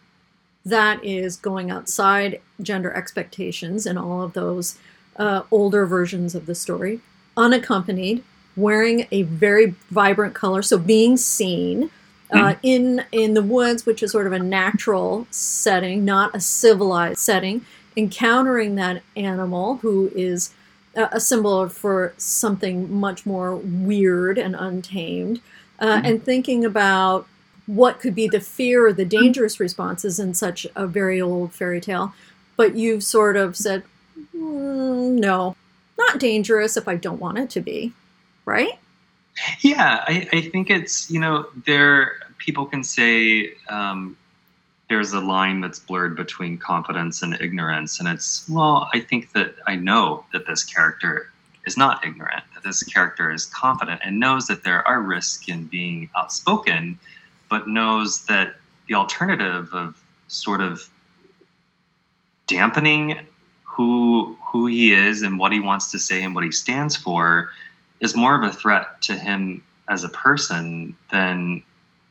that 0.66 1.02
is 1.04 1.37
going 1.37 1.70
outside 1.70 2.40
gender 2.61 2.92
expectations 2.92 3.87
and 3.87 3.99
all 3.99 4.20
of 4.20 4.32
those 4.32 4.76
uh, 5.16 5.42
older 5.52 5.87
versions 5.87 6.35
of 6.35 6.46
the 6.46 6.54
story, 6.54 7.00
unaccompanied, 7.37 8.23
wearing 8.56 9.06
a 9.12 9.23
very 9.23 9.76
vibrant 9.90 10.35
color, 10.35 10.62
so 10.62 10.76
being 10.76 11.16
seen, 11.16 11.88
uh, 12.32 12.56
in 12.64 13.04
in 13.12 13.35
the 13.35 13.42
woods, 13.42 13.87
which 13.87 14.02
is 14.02 14.11
sort 14.11 14.26
of 14.26 14.32
a 14.32 14.38
natural 14.40 15.28
setting, 15.30 16.04
not 16.04 16.35
a 16.35 16.40
civilized 16.40 17.20
setting, 17.20 17.64
encountering 17.96 18.75
that 18.75 19.00
animal 19.14 19.76
who 19.76 20.11
is 20.16 20.52
a, 20.96 21.08
a 21.12 21.20
symbol 21.20 21.68
for 21.68 22.12
something 22.16 22.92
much 22.92 23.25
more 23.25 23.54
weird 23.54 24.38
and 24.38 24.56
untamed, 24.56 25.40
uh, 25.78 26.00
and 26.04 26.25
thinking 26.25 26.64
about 26.64 27.28
what 27.66 28.00
could 28.00 28.14
be 28.14 28.28
the 28.28 28.40
fear 28.40 28.87
or 28.87 28.92
the 28.92 29.04
dangerous 29.04 29.58
responses 29.58 30.18
in 30.18 30.35
such 30.35 30.66
a 30.76 30.87
very 30.87 31.20
old 31.20 31.52
fairy 31.52 31.80
tale. 31.80 32.12
But 32.56 32.76
you've 32.76 33.02
sort 33.02 33.37
of 33.37 33.56
said, 33.56 33.82
mm, 34.35 35.18
no, 35.18 35.56
not 35.99 36.18
dangerous 36.20 36.76
if 36.76 36.88
I 36.88 36.96
don't 36.96 37.20
want 37.20 37.38
it 37.38 37.50
to 37.50 37.61
be, 37.61 37.92
right? 38.44 38.78
Yeah, 39.61 40.04
I, 40.06 40.28
I 40.32 40.40
think 40.42 40.70
it's 40.70 41.11
you 41.11 41.20
know 41.20 41.46
there 41.66 42.16
people 42.38 42.66
can 42.66 42.82
say 42.82 43.52
um, 43.68 44.16
there's 44.88 45.12
a 45.12 45.20
line 45.20 45.61
that's 45.61 45.78
blurred 45.78 46.16
between 46.16 46.58
confidence 46.58 47.23
and 47.23 47.38
ignorance, 47.40 48.00
and 48.00 48.08
it's 48.08 48.49
well, 48.49 48.88
I 48.94 49.00
think 49.00 49.32
that 49.32 49.54
I 49.66 49.76
know 49.76 50.25
that 50.32 50.46
this 50.46 50.64
character 50.64 51.30
is 51.66 51.76
not 51.76 52.06
ignorant, 52.06 52.44
that 52.54 52.62
this 52.62 52.82
character 52.82 53.30
is 53.30 53.46
confident 53.46 54.00
and 54.04 54.20
knows 54.20 54.46
that 54.46 54.62
there 54.62 54.87
are 54.87 55.02
risks 55.02 55.49
in 55.49 55.64
being 55.64 56.08
outspoken, 56.16 56.99
but 57.56 57.66
knows 57.66 58.26
that 58.26 58.54
the 58.86 58.94
alternative 58.94 59.72
of 59.72 60.02
sort 60.28 60.60
of 60.60 60.90
dampening 62.46 63.18
who 63.64 64.36
who 64.44 64.66
he 64.66 64.92
is 64.92 65.22
and 65.22 65.38
what 65.38 65.52
he 65.52 65.60
wants 65.60 65.90
to 65.90 65.98
say 65.98 66.22
and 66.22 66.34
what 66.34 66.44
he 66.44 66.52
stands 66.52 66.94
for 66.94 67.50
is 68.00 68.14
more 68.14 68.34
of 68.34 68.42
a 68.42 68.52
threat 68.52 69.00
to 69.00 69.14
him 69.14 69.62
as 69.88 70.04
a 70.04 70.08
person 70.10 70.94
than 71.10 71.62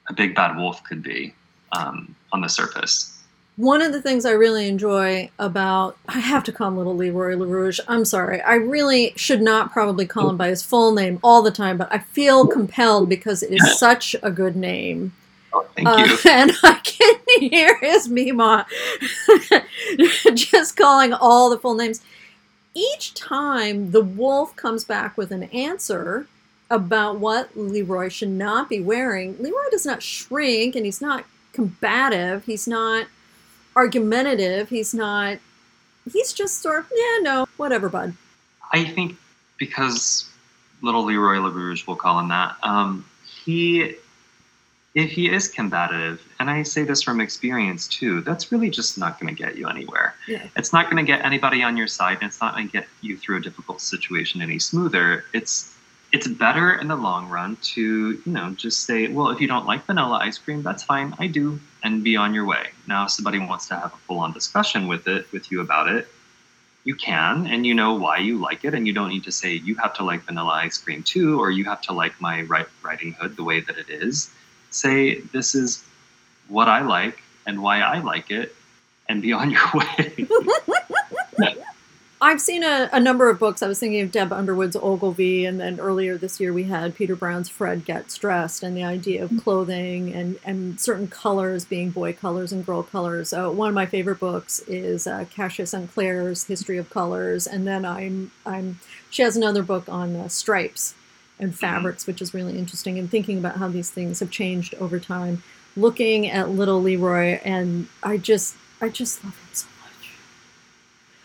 a 0.10 0.14
big 0.14 0.34
bad 0.34 0.58
wolf 0.58 0.84
could 0.84 1.04
be 1.04 1.34
um, 1.74 2.16
on 2.32 2.42
the 2.42 2.50
surface. 2.50 3.24
One 3.58 3.84
of 3.84 3.94
the 3.94 4.02
things 4.02 4.26
I 4.26 4.32
really 4.32 4.68
enjoy 4.68 5.30
about 5.38 5.96
I 6.08 6.20
have 6.20 6.44
to 6.46 6.52
call 6.52 6.70
him 6.70 6.78
Little 6.78 6.96
Leroy 6.96 7.36
LaRouge. 7.36 7.80
I'm 7.88 8.04
sorry. 8.04 8.42
I 8.42 8.56
really 8.56 9.14
should 9.16 9.44
not 9.44 9.72
probably 9.72 10.08
call 10.08 10.32
him 10.32 10.38
by 10.38 10.48
his 10.48 10.64
full 10.64 10.92
name 10.92 11.20
all 11.24 11.44
the 11.44 11.52
time, 11.52 11.78
but 11.78 11.94
I 11.94 12.00
feel 12.00 12.48
compelled 12.48 13.10
because 13.10 13.44
it 13.44 13.54
is 13.54 13.80
such 13.80 14.16
a 14.24 14.32
good 14.32 14.56
name. 14.56 15.14
Oh, 15.58 15.66
thank 15.76 15.88
Uh, 15.88 16.04
you. 16.06 16.18
and 16.32 16.52
I 16.64 16.74
can 16.84 17.16
hear 17.40 17.78
his 17.80 18.10
Mima 18.10 18.66
just 20.34 20.76
calling 20.76 21.14
all 21.14 21.50
the 21.50 21.58
full 21.58 21.76
names. 21.76 22.02
Each 22.74 23.14
time 23.14 23.92
the 23.92 24.02
wolf 24.04 24.56
comes 24.58 24.84
back 24.84 25.18
with 25.18 25.32
an 25.32 25.44
answer 25.44 26.28
about 26.70 27.20
what 27.20 27.56
Leroy 27.56 28.10
should 28.10 28.30
not 28.30 28.68
be 28.70 28.82
wearing, 28.82 29.38
Leroy 29.40 29.70
does 29.72 29.86
not 29.86 30.04
shrink 30.04 30.76
and 30.76 30.84
he's 30.84 31.00
not 31.00 31.24
combative. 31.54 32.44
He's 32.46 32.68
not 32.68 33.08
argumentative. 33.76 34.68
He's 34.70 34.94
not, 34.94 35.38
he's 36.12 36.34
just 36.34 36.62
sort 36.62 36.80
of, 36.80 36.92
yeah, 36.94 37.18
no, 37.22 37.48
whatever, 37.58 37.88
bud. 37.88 38.14
I 38.74 38.84
think 38.84 39.16
because 39.58 40.30
little 40.82 41.06
Leroy 41.06 41.36
LaRouge, 41.38 41.88
we'll 41.88 41.96
call 41.96 42.20
him 42.20 42.28
that, 42.30 42.56
um, 42.64 43.06
he, 43.46 43.96
if 44.96 45.12
he 45.12 45.30
is 45.30 45.50
combative, 45.50 46.26
and 46.40 46.50
I 46.50 46.64
say 46.64 46.86
this 46.86 47.02
from 47.02 47.20
experience 47.20 47.86
too, 47.86 48.22
that's 48.22 48.52
really 48.52 48.70
just 48.70 48.98
not 48.98 49.20
going 49.20 49.34
to 49.34 49.44
get 49.44 49.58
you 49.58 49.68
anywhere. 49.68 50.16
Yeah. 50.26 50.48
It's 50.56 50.72
not 50.72 50.86
going 50.90 51.06
to 51.06 51.12
get 51.12 51.24
anybody 51.24 51.62
on 51.62 51.76
your 51.76 51.88
side, 51.88 52.20
and 52.22 52.30
it's 52.30 52.40
not 52.40 52.56
going 52.56 52.68
to 52.68 52.72
get 52.72 52.88
you 53.02 53.18
through 53.18 53.38
a 53.38 53.42
difficult 53.42 53.82
situation 53.82 54.42
any 54.42 54.58
smoother. 54.58 55.26
It's 55.34 55.74
it's 56.14 56.28
better 56.28 56.74
in 56.74 56.88
the 56.88 56.96
long 56.96 57.28
run 57.28 57.58
to 57.58 57.82
you 58.26 58.32
know 58.32 58.52
just 58.52 58.86
say, 58.86 59.10
well, 59.10 59.30
if 59.30 59.42
you 59.42 59.48
don't 59.48 59.66
like 59.66 59.86
vanilla 59.86 60.20
ice 60.20 60.38
cream, 60.38 60.64
that's 60.64 60.84
fine, 60.84 61.14
I 61.20 61.28
do, 61.28 61.60
and 61.84 62.02
be 62.02 62.16
on 62.16 62.34
your 62.34 62.46
way. 62.46 62.70
Now, 62.88 63.04
if 63.04 63.12
somebody 63.12 63.40
wants 63.40 63.68
to 63.68 63.76
have 63.76 63.94
a 63.94 63.98
full 64.08 64.20
on 64.20 64.32
discussion 64.32 64.88
with 64.88 65.10
it 65.10 65.30
with 65.34 65.52
you 65.52 65.60
about 65.60 65.90
it, 65.90 66.08
you 66.86 66.96
can 66.96 67.48
and 67.48 67.66
you 67.66 67.74
know 67.74 67.96
why 67.96 68.20
you 68.20 68.38
like 68.38 68.64
it 68.64 68.74
and 68.74 68.88
you 68.88 68.94
don't 68.94 69.10
need 69.10 69.26
to 69.26 69.32
say 69.32 69.56
you 69.56 69.76
have 69.76 69.94
to 69.96 70.04
like 70.04 70.24
vanilla 70.24 70.52
ice 70.52 70.78
cream 70.78 71.04
too 71.04 71.38
or 71.42 71.50
you 71.50 71.66
have 71.66 71.82
to 71.82 71.92
like 71.92 72.14
my 72.22 72.42
Ri- 72.42 72.72
riding 72.84 73.14
hood 73.14 73.36
the 73.36 73.44
way 73.44 73.60
that 73.60 73.78
it 73.78 73.90
is 73.90 74.30
say 74.76 75.20
this 75.20 75.56
is 75.56 75.84
what 76.48 76.68
i 76.68 76.82
like 76.82 77.22
and 77.48 77.62
why 77.62 77.80
i 77.80 78.00
like 78.00 78.32
it 78.32 78.56
and 79.10 79.22
be 79.22 79.34
on 79.34 79.52
your 79.56 79.72
way 79.74 80.28
I've 82.22 82.42
seen 82.42 82.64
a, 82.64 82.90
a 82.92 83.00
number 83.00 83.30
of 83.30 83.38
books. 83.38 83.62
I 83.62 83.68
was 83.68 83.78
thinking 83.78 84.02
of 84.02 84.12
Deb 84.12 84.34
Underwood's 84.34 84.76
Ogilvy, 84.76 85.46
and 85.46 85.60
then 85.60 85.80
earlier 85.80 86.18
this 86.18 86.40
year 86.40 86.54
we 86.54 86.64
had 86.64 86.96
Peter 86.96 87.16
Brown's 87.16 87.50
Fred 87.50 87.86
Gets 87.86 88.18
Dressed, 88.18 88.64
and 88.64 88.76
the 88.76 88.84
idea 88.84 89.24
of 89.24 89.32
clothing 89.44 90.12
and, 90.12 90.40
and 90.44 90.80
certain 90.80 91.08
colors 91.08 91.66
being 91.66 91.92
boy 91.92 92.14
colors 92.14 92.52
and 92.52 92.66
girl 92.66 92.82
colors. 92.82 93.32
Uh, 93.32 93.50
one 93.50 93.70
of 93.70 93.76
my 93.76 93.86
favorite 93.86 94.20
books 94.20 94.60
is 94.62 95.06
uh, 95.06 95.26
Cassius 95.30 95.76
Claire's 95.94 96.46
History 96.46 96.78
of 96.78 96.90
Colors, 96.90 97.46
and 97.46 97.68
then 97.68 97.86
I'm 97.86 98.32
I'm 98.44 98.80
she 99.12 99.22
has 99.22 99.38
another 99.38 99.62
book 99.62 99.88
on 99.88 100.16
uh, 100.16 100.28
stripes 100.28 100.96
and 101.40 101.56
fabrics, 101.56 102.08
which 102.08 102.22
is 102.22 102.34
really 102.34 102.58
interesting, 102.58 102.98
and 102.98 103.10
thinking 103.10 103.38
about 103.38 103.58
how 103.58 103.68
these 103.68 103.90
things 103.90 104.20
have 104.20 104.32
changed 104.32 104.74
over 104.76 105.00
time. 105.00 105.44
Looking 105.78 106.30
at 106.30 106.50
Little 106.50 106.82
Leroy, 106.82 107.40
and 107.44 107.88
I 108.02 108.18
just 108.18 108.56
I 108.82 108.90
just 108.90 109.24
love 109.24 109.38
him 109.38 109.50
so 109.54 109.68
much 109.82 110.12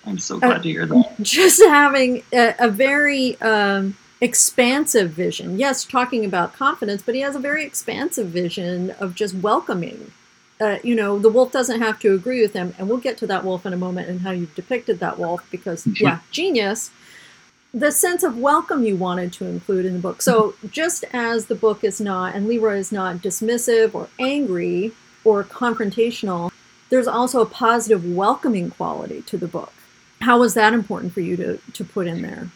i'm 0.06 0.18
so 0.18 0.38
glad 0.38 0.62
to 0.62 0.68
hear 0.68 0.86
that 0.86 1.14
just 1.20 1.62
having 1.62 2.22
a, 2.32 2.54
a 2.58 2.68
very 2.70 3.40
um, 3.40 3.94
expansive 4.20 5.10
vision. 5.10 5.58
Yes, 5.58 5.84
talking 5.84 6.24
about 6.24 6.52
confidence, 6.52 7.02
but 7.02 7.14
he 7.14 7.22
has 7.22 7.34
a 7.34 7.40
very 7.40 7.64
expansive 7.64 8.28
vision 8.28 8.90
of 9.00 9.14
just 9.14 9.34
welcoming. 9.34 10.12
Uh, 10.60 10.76
you 10.84 10.94
know, 10.94 11.18
the 11.18 11.30
wolf 11.30 11.50
doesn't 11.50 11.80
have 11.80 11.98
to 12.00 12.14
agree 12.14 12.42
with 12.42 12.52
him, 12.52 12.74
and 12.78 12.88
we'll 12.88 12.98
get 12.98 13.16
to 13.18 13.26
that 13.26 13.44
wolf 13.44 13.64
in 13.64 13.72
a 13.72 13.78
moment 13.78 14.08
and 14.08 14.20
how 14.20 14.30
you've 14.30 14.54
depicted 14.54 15.00
that 15.00 15.18
wolf 15.18 15.46
because, 15.50 15.86
yeah, 15.86 16.18
genius. 16.30 16.90
The 17.72 17.92
sense 17.92 18.24
of 18.24 18.36
welcome 18.36 18.84
you 18.84 18.96
wanted 18.96 19.32
to 19.34 19.46
include 19.46 19.86
in 19.86 19.92
the 19.92 20.00
book. 20.00 20.22
So, 20.22 20.50
mm-hmm. 20.50 20.68
just 20.68 21.04
as 21.12 21.46
the 21.46 21.54
book 21.54 21.84
is 21.84 22.00
not, 22.00 22.34
and 22.34 22.48
Leroy 22.48 22.76
is 22.76 22.90
not 22.90 23.16
dismissive 23.16 23.94
or 23.94 24.08
angry 24.18 24.92
or 25.24 25.44
confrontational, 25.44 26.50
there's 26.88 27.06
also 27.06 27.40
a 27.40 27.46
positive 27.46 28.04
welcoming 28.04 28.70
quality 28.70 29.22
to 29.22 29.38
the 29.38 29.46
book. 29.46 29.72
How 30.20 30.38
was 30.38 30.54
that 30.54 30.74
important 30.74 31.12
for 31.12 31.20
you 31.20 31.36
to, 31.36 31.58
to 31.72 31.84
put 31.84 32.06
in 32.06 32.22
there? 32.22 32.50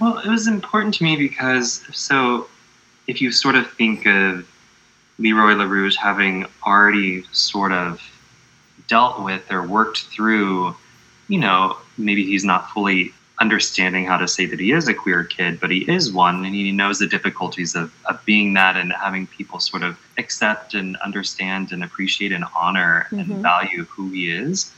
Well, 0.00 0.18
it 0.18 0.28
was 0.28 0.48
important 0.48 0.94
to 0.94 1.04
me 1.04 1.16
because 1.16 1.84
so 1.96 2.48
if 3.06 3.22
you 3.22 3.30
sort 3.30 3.54
of 3.54 3.70
think 3.72 4.06
of 4.06 4.48
Leroy 5.18 5.54
LaRouge 5.54 5.96
having 5.96 6.46
already 6.66 7.24
sort 7.32 7.72
of 7.72 8.00
dealt 8.88 9.22
with 9.22 9.50
or 9.50 9.66
worked 9.66 10.02
through, 10.06 10.74
you 11.28 11.38
know, 11.38 11.76
maybe 11.96 12.24
he's 12.24 12.44
not 12.44 12.70
fully 12.70 13.12
understanding 13.40 14.04
how 14.04 14.16
to 14.16 14.26
say 14.26 14.46
that 14.46 14.58
he 14.58 14.72
is 14.72 14.88
a 14.88 14.94
queer 14.94 15.22
kid, 15.24 15.60
but 15.60 15.70
he 15.70 15.88
is 15.90 16.12
one 16.12 16.44
and 16.44 16.54
he 16.54 16.72
knows 16.72 16.98
the 16.98 17.06
difficulties 17.06 17.76
of, 17.76 17.92
of 18.06 18.24
being 18.24 18.54
that 18.54 18.76
and 18.76 18.92
having 18.92 19.26
people 19.28 19.60
sort 19.60 19.82
of 19.82 19.98
accept 20.18 20.74
and 20.74 20.96
understand 20.98 21.70
and 21.70 21.84
appreciate 21.84 22.32
and 22.32 22.44
honor 22.56 23.06
Mhm. 23.12 23.20
and 23.20 23.42
value 23.42 23.84
who 23.84 24.10
he 24.10 24.30
is. 24.30 24.72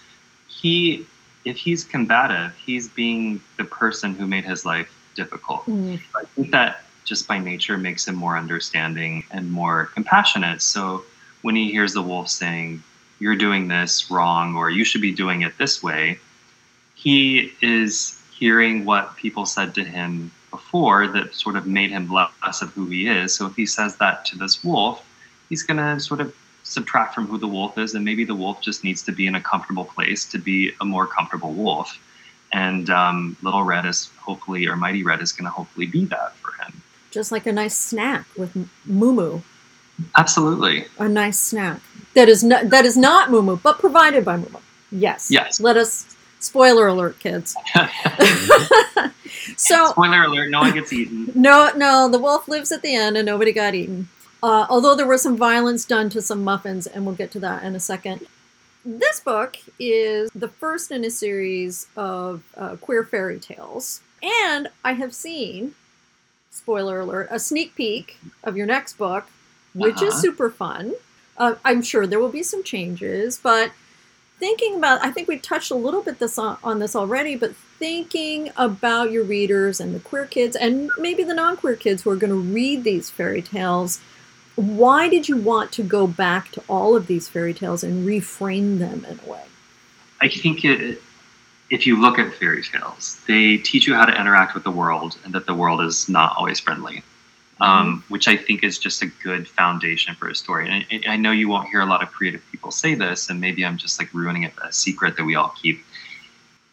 He 0.48 1.06
if 1.46 1.56
he's 1.56 1.84
combative, 1.84 2.54
he's 2.56 2.86
being 2.88 3.40
the 3.56 3.64
person 3.64 4.14
who 4.14 4.26
made 4.26 4.44
his 4.44 4.66
life 4.66 4.92
difficult. 5.14 5.64
I 5.66 6.24
think 6.34 6.50
that 6.50 6.84
just 7.06 7.26
by 7.26 7.38
nature 7.38 7.78
makes 7.78 8.06
him 8.06 8.14
more 8.14 8.36
understanding 8.36 9.24
and 9.30 9.50
more 9.50 9.86
compassionate. 9.94 10.60
So 10.60 11.02
when 11.40 11.56
he 11.56 11.70
hears 11.72 11.94
the 11.94 12.02
wolf 12.02 12.28
saying, 12.28 12.82
You're 13.20 13.36
doing 13.36 13.68
this 13.68 14.10
wrong, 14.10 14.54
or 14.54 14.68
you 14.70 14.84
should 14.84 15.00
be 15.00 15.12
doing 15.12 15.40
it 15.42 15.56
this 15.56 15.82
way, 15.82 16.18
he 16.94 17.52
is 17.62 18.19
hearing 18.40 18.84
what 18.84 19.16
people 19.16 19.46
said 19.46 19.74
to 19.74 19.84
him 19.84 20.32
before 20.50 21.06
that 21.06 21.34
sort 21.34 21.54
of 21.54 21.66
made 21.66 21.90
him 21.90 22.10
less 22.10 22.62
of 22.62 22.72
who 22.72 22.86
he 22.86 23.06
is. 23.06 23.36
So 23.36 23.46
if 23.46 23.54
he 23.54 23.66
says 23.66 23.96
that 23.96 24.24
to 24.26 24.38
this 24.38 24.64
wolf, 24.64 25.06
he's 25.48 25.62
going 25.62 25.76
to 25.76 26.00
sort 26.00 26.20
of 26.20 26.34
subtract 26.62 27.14
from 27.14 27.26
who 27.26 27.38
the 27.38 27.46
wolf 27.46 27.78
is, 27.78 27.94
and 27.94 28.04
maybe 28.04 28.24
the 28.24 28.34
wolf 28.34 28.60
just 28.60 28.82
needs 28.82 29.02
to 29.02 29.12
be 29.12 29.26
in 29.26 29.34
a 29.34 29.40
comfortable 29.40 29.84
place 29.84 30.24
to 30.30 30.38
be 30.38 30.72
a 30.80 30.84
more 30.84 31.06
comfortable 31.06 31.52
wolf. 31.52 31.98
And 32.52 32.90
um, 32.90 33.36
Little 33.42 33.62
Red 33.62 33.86
is 33.86 34.10
hopefully, 34.18 34.66
or 34.66 34.74
Mighty 34.74 35.04
Red 35.04 35.20
is 35.20 35.32
going 35.32 35.44
to 35.44 35.50
hopefully 35.50 35.86
be 35.86 36.06
that 36.06 36.34
for 36.36 36.52
him. 36.62 36.82
Just 37.10 37.30
like 37.30 37.46
a 37.46 37.52
nice 37.52 37.76
snack 37.76 38.26
with 38.36 38.56
Moo 38.86 39.12
Moo. 39.12 39.40
Absolutely. 40.16 40.86
A 40.98 41.08
nice 41.08 41.38
snack. 41.38 41.80
That 42.14 42.28
is 42.28 42.42
not, 42.42 42.70
that 42.70 42.84
is 42.84 42.96
not 42.96 43.30
Moo 43.30 43.42
Moo, 43.42 43.56
but 43.56 43.78
provided 43.78 44.24
by 44.24 44.36
Moo 44.36 44.48
Moo. 44.48 44.60
Yes. 44.90 45.30
Yes. 45.30 45.60
Let 45.60 45.76
us, 45.76 46.06
spoiler 46.40 46.88
alert, 46.88 47.18
kids. 47.20 47.54
so, 49.56 49.86
Spoiler 49.90 50.24
alert: 50.24 50.50
no 50.50 50.60
one 50.60 50.74
gets 50.74 50.92
eaten. 50.92 51.30
no, 51.34 51.70
no, 51.76 52.08
the 52.08 52.18
wolf 52.18 52.48
lives 52.48 52.72
at 52.72 52.82
the 52.82 52.94
end 52.94 53.16
and 53.16 53.26
nobody 53.26 53.52
got 53.52 53.74
eaten. 53.74 54.08
Uh, 54.42 54.66
although 54.70 54.94
there 54.96 55.06
was 55.06 55.22
some 55.22 55.36
violence 55.36 55.84
done 55.84 56.08
to 56.10 56.22
some 56.22 56.42
muffins, 56.42 56.86
and 56.86 57.04
we'll 57.04 57.14
get 57.14 57.30
to 57.32 57.40
that 57.40 57.62
in 57.62 57.74
a 57.74 57.80
second. 57.80 58.26
This 58.84 59.20
book 59.20 59.58
is 59.78 60.30
the 60.34 60.48
first 60.48 60.90
in 60.90 61.04
a 61.04 61.10
series 61.10 61.86
of 61.96 62.42
uh, 62.56 62.76
queer 62.76 63.04
fairy 63.04 63.38
tales. 63.38 64.00
And 64.22 64.68
I 64.82 64.94
have 64.94 65.14
seen, 65.14 65.74
spoiler 66.50 67.00
alert, 67.00 67.28
a 67.30 67.38
sneak 67.38 67.74
peek 67.74 68.16
of 68.42 68.56
your 68.56 68.66
next 68.66 68.96
book, 68.96 69.26
which 69.74 69.96
Uh-huh. 69.96 70.06
is 70.06 70.14
super 70.14 70.50
fun. 70.50 70.94
Uh, 71.36 71.56
I'm 71.64 71.82
sure 71.82 72.06
there 72.06 72.18
will 72.20 72.30
be 72.30 72.42
some 72.42 72.62
changes, 72.62 73.38
but 73.42 73.72
thinking 74.40 74.76
about, 74.76 75.04
I 75.04 75.10
think 75.12 75.28
we've 75.28 75.42
touched 75.42 75.70
a 75.70 75.76
little 75.76 76.02
bit 76.02 76.18
this 76.18 76.38
on, 76.38 76.56
on 76.64 76.80
this 76.80 76.96
already, 76.96 77.36
but 77.36 77.54
thinking 77.54 78.50
about 78.56 79.12
your 79.12 79.22
readers 79.22 79.78
and 79.78 79.94
the 79.94 80.00
queer 80.00 80.26
kids 80.26 80.56
and 80.56 80.90
maybe 80.98 81.22
the 81.22 81.34
non-queer 81.34 81.76
kids 81.76 82.02
who 82.02 82.10
are 82.10 82.16
going 82.16 82.30
to 82.32 82.52
read 82.52 82.82
these 82.82 83.10
fairy 83.10 83.42
tales, 83.42 84.00
why 84.56 85.08
did 85.08 85.28
you 85.28 85.36
want 85.36 85.70
to 85.72 85.82
go 85.82 86.06
back 86.06 86.50
to 86.52 86.62
all 86.68 86.96
of 86.96 87.06
these 87.06 87.28
fairy 87.28 87.54
tales 87.54 87.84
and 87.84 88.06
reframe 88.06 88.78
them 88.78 89.06
in 89.08 89.20
a 89.24 89.30
way? 89.30 89.44
I 90.20 90.28
think 90.28 90.64
it, 90.64 91.00
if 91.70 91.86
you 91.86 92.00
look 92.00 92.18
at 92.18 92.34
fairy 92.34 92.62
tales, 92.62 93.20
they 93.28 93.58
teach 93.58 93.86
you 93.86 93.94
how 93.94 94.06
to 94.06 94.20
interact 94.20 94.54
with 94.54 94.64
the 94.64 94.70
world 94.70 95.18
and 95.24 95.34
that 95.34 95.46
the 95.46 95.54
world 95.54 95.80
is 95.80 96.08
not 96.08 96.34
always 96.36 96.58
friendly, 96.58 97.02
um, 97.60 98.04
which 98.08 98.28
I 98.28 98.36
think 98.36 98.64
is 98.64 98.78
just 98.78 99.02
a 99.02 99.06
good 99.06 99.46
foundation 99.48 100.14
for 100.14 100.28
a 100.28 100.34
story. 100.34 100.68
And 100.68 101.04
I, 101.06 101.12
I 101.12 101.16
know 101.16 101.32
you 101.32 101.48
won't 101.48 101.68
hear 101.68 101.80
a 101.80 101.86
lot 101.86 102.02
of 102.02 102.10
creative 102.10 102.42
people 102.50 102.70
say 102.70 102.94
this, 102.94 103.30
and 103.30 103.40
maybe 103.40 103.64
I'm 103.64 103.76
just 103.76 103.98
like 103.98 104.12
ruining 104.14 104.44
it, 104.44 104.52
a 104.62 104.72
secret 104.72 105.16
that 105.16 105.24
we 105.24 105.34
all 105.34 105.54
keep. 105.60 105.84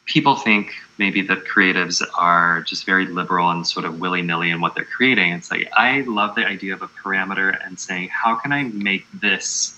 People 0.06 0.36
think 0.36 0.74
maybe 0.98 1.22
that 1.24 1.44
creatives 1.44 2.01
are 2.17 2.62
just 2.62 2.86
very 2.86 3.06
liberal 3.08 3.51
and 3.51 3.67
sort 3.67 3.86
of 3.86 4.00
willy 4.00 4.22
nilly 4.22 4.50
in 4.51 4.62
what 4.62 4.74
they're 4.74 4.86
creating. 4.86 5.34
It's 5.34 5.51
like, 5.51 5.70
I 5.74 6.01
love 6.01 6.36
the 6.36 6.46
idea 6.46 6.74
of 6.74 6.82
a 6.82 6.88
parameter 6.88 7.58
and 7.65 7.77
saying, 7.77 8.10
how 8.10 8.36
can 8.36 8.53
I 8.53 8.63
make 8.63 9.06
this 9.13 9.77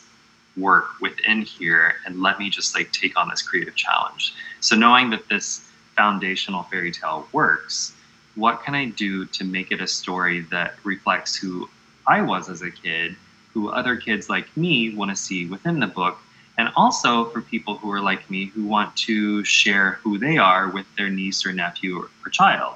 work 0.59 0.99
within 1.01 1.41
here 1.41 1.95
and 2.05 2.21
let 2.21 2.39
me 2.39 2.49
just 2.49 2.75
like 2.75 2.91
take 2.91 3.17
on 3.17 3.29
this 3.29 3.41
creative 3.41 3.75
challenge. 3.75 4.33
So 4.59 4.75
knowing 4.75 5.09
that 5.11 5.27
this 5.29 5.65
foundational 5.95 6.63
fairy 6.63 6.91
tale 6.91 7.27
works, 7.31 7.93
what 8.39 8.63
can 8.63 8.73
I 8.73 8.85
do 8.85 9.25
to 9.25 9.43
make 9.43 9.71
it 9.71 9.81
a 9.81 9.87
story 9.87 10.41
that 10.51 10.75
reflects 10.83 11.35
who 11.35 11.69
I 12.07 12.21
was 12.21 12.49
as 12.49 12.61
a 12.61 12.71
kid, 12.71 13.15
who 13.53 13.69
other 13.69 13.97
kids 13.97 14.29
like 14.29 14.55
me 14.55 14.95
want 14.95 15.11
to 15.11 15.15
see 15.15 15.45
within 15.45 15.79
the 15.79 15.87
book, 15.87 16.17
and 16.57 16.69
also 16.75 17.25
for 17.25 17.41
people 17.41 17.75
who 17.75 17.91
are 17.91 17.99
like 17.99 18.29
me 18.29 18.45
who 18.45 18.63
want 18.63 18.95
to 18.97 19.43
share 19.43 19.99
who 20.03 20.17
they 20.17 20.37
are 20.37 20.69
with 20.69 20.85
their 20.97 21.09
niece 21.09 21.45
or 21.45 21.51
nephew 21.51 21.99
or, 21.99 22.09
or 22.25 22.29
child, 22.29 22.75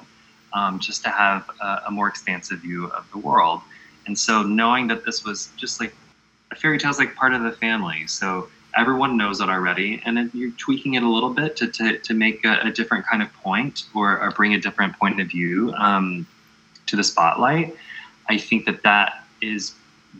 um, 0.52 0.78
just 0.78 1.02
to 1.04 1.10
have 1.10 1.50
a, 1.60 1.82
a 1.86 1.90
more 1.90 2.08
expansive 2.08 2.60
view 2.60 2.86
of 2.88 3.10
the 3.10 3.18
world. 3.18 3.60
And 4.06 4.18
so 4.18 4.42
knowing 4.42 4.86
that 4.88 5.04
this 5.04 5.24
was 5.24 5.48
just 5.56 5.80
like 5.80 5.96
a 6.50 6.56
fairy 6.56 6.78
tale 6.78 6.90
is 6.90 6.98
like 6.98 7.14
part 7.14 7.32
of 7.32 7.42
the 7.42 7.52
family. 7.52 8.06
So 8.06 8.48
everyone 8.76 9.16
knows 9.16 9.40
it 9.40 9.48
already, 9.48 10.02
and 10.04 10.30
you're 10.34 10.50
tweaking 10.52 10.94
it 10.94 11.02
a 11.02 11.08
little 11.08 11.30
bit 11.30 11.56
to, 11.56 11.68
to, 11.68 11.98
to 11.98 12.14
make 12.14 12.44
a, 12.44 12.60
a 12.62 12.70
different 12.70 13.06
kind 13.06 13.22
of 13.22 13.32
point 13.34 13.84
or, 13.94 14.20
or 14.20 14.30
bring 14.30 14.54
a 14.54 14.60
different 14.60 14.98
point 14.98 15.20
of 15.20 15.28
view 15.28 15.72
um, 15.74 16.26
to 16.86 16.96
the 16.96 17.04
spotlight. 17.04 17.74
I 18.28 18.38
think 18.38 18.64
that 18.66 18.82
that 18.82 19.24
is 19.40 19.74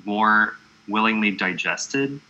more 0.04 0.56
willingly 0.88 1.30
digested 1.30 2.20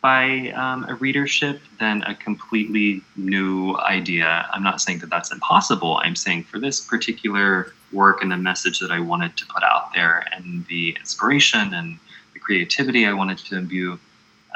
by 0.00 0.50
um, 0.50 0.84
a 0.88 0.94
readership 0.94 1.60
than 1.80 2.02
a 2.02 2.14
completely 2.14 3.02
new 3.16 3.76
idea. 3.78 4.48
I'm 4.52 4.62
not 4.62 4.80
saying 4.80 5.00
that 5.00 5.10
that's 5.10 5.32
impossible. 5.32 5.98
I'm 6.04 6.14
saying 6.14 6.44
for 6.44 6.60
this 6.60 6.80
particular 6.80 7.72
work 7.92 8.22
and 8.22 8.30
the 8.30 8.36
message 8.36 8.78
that 8.78 8.92
I 8.92 9.00
wanted 9.00 9.36
to 9.38 9.46
put 9.46 9.62
out 9.62 9.92
there 9.94 10.24
and 10.32 10.64
the 10.66 10.96
inspiration 11.00 11.74
and 11.74 11.98
the 12.34 12.38
creativity 12.38 13.06
I 13.06 13.14
wanted 13.14 13.38
to 13.38 13.56
imbue, 13.56 13.98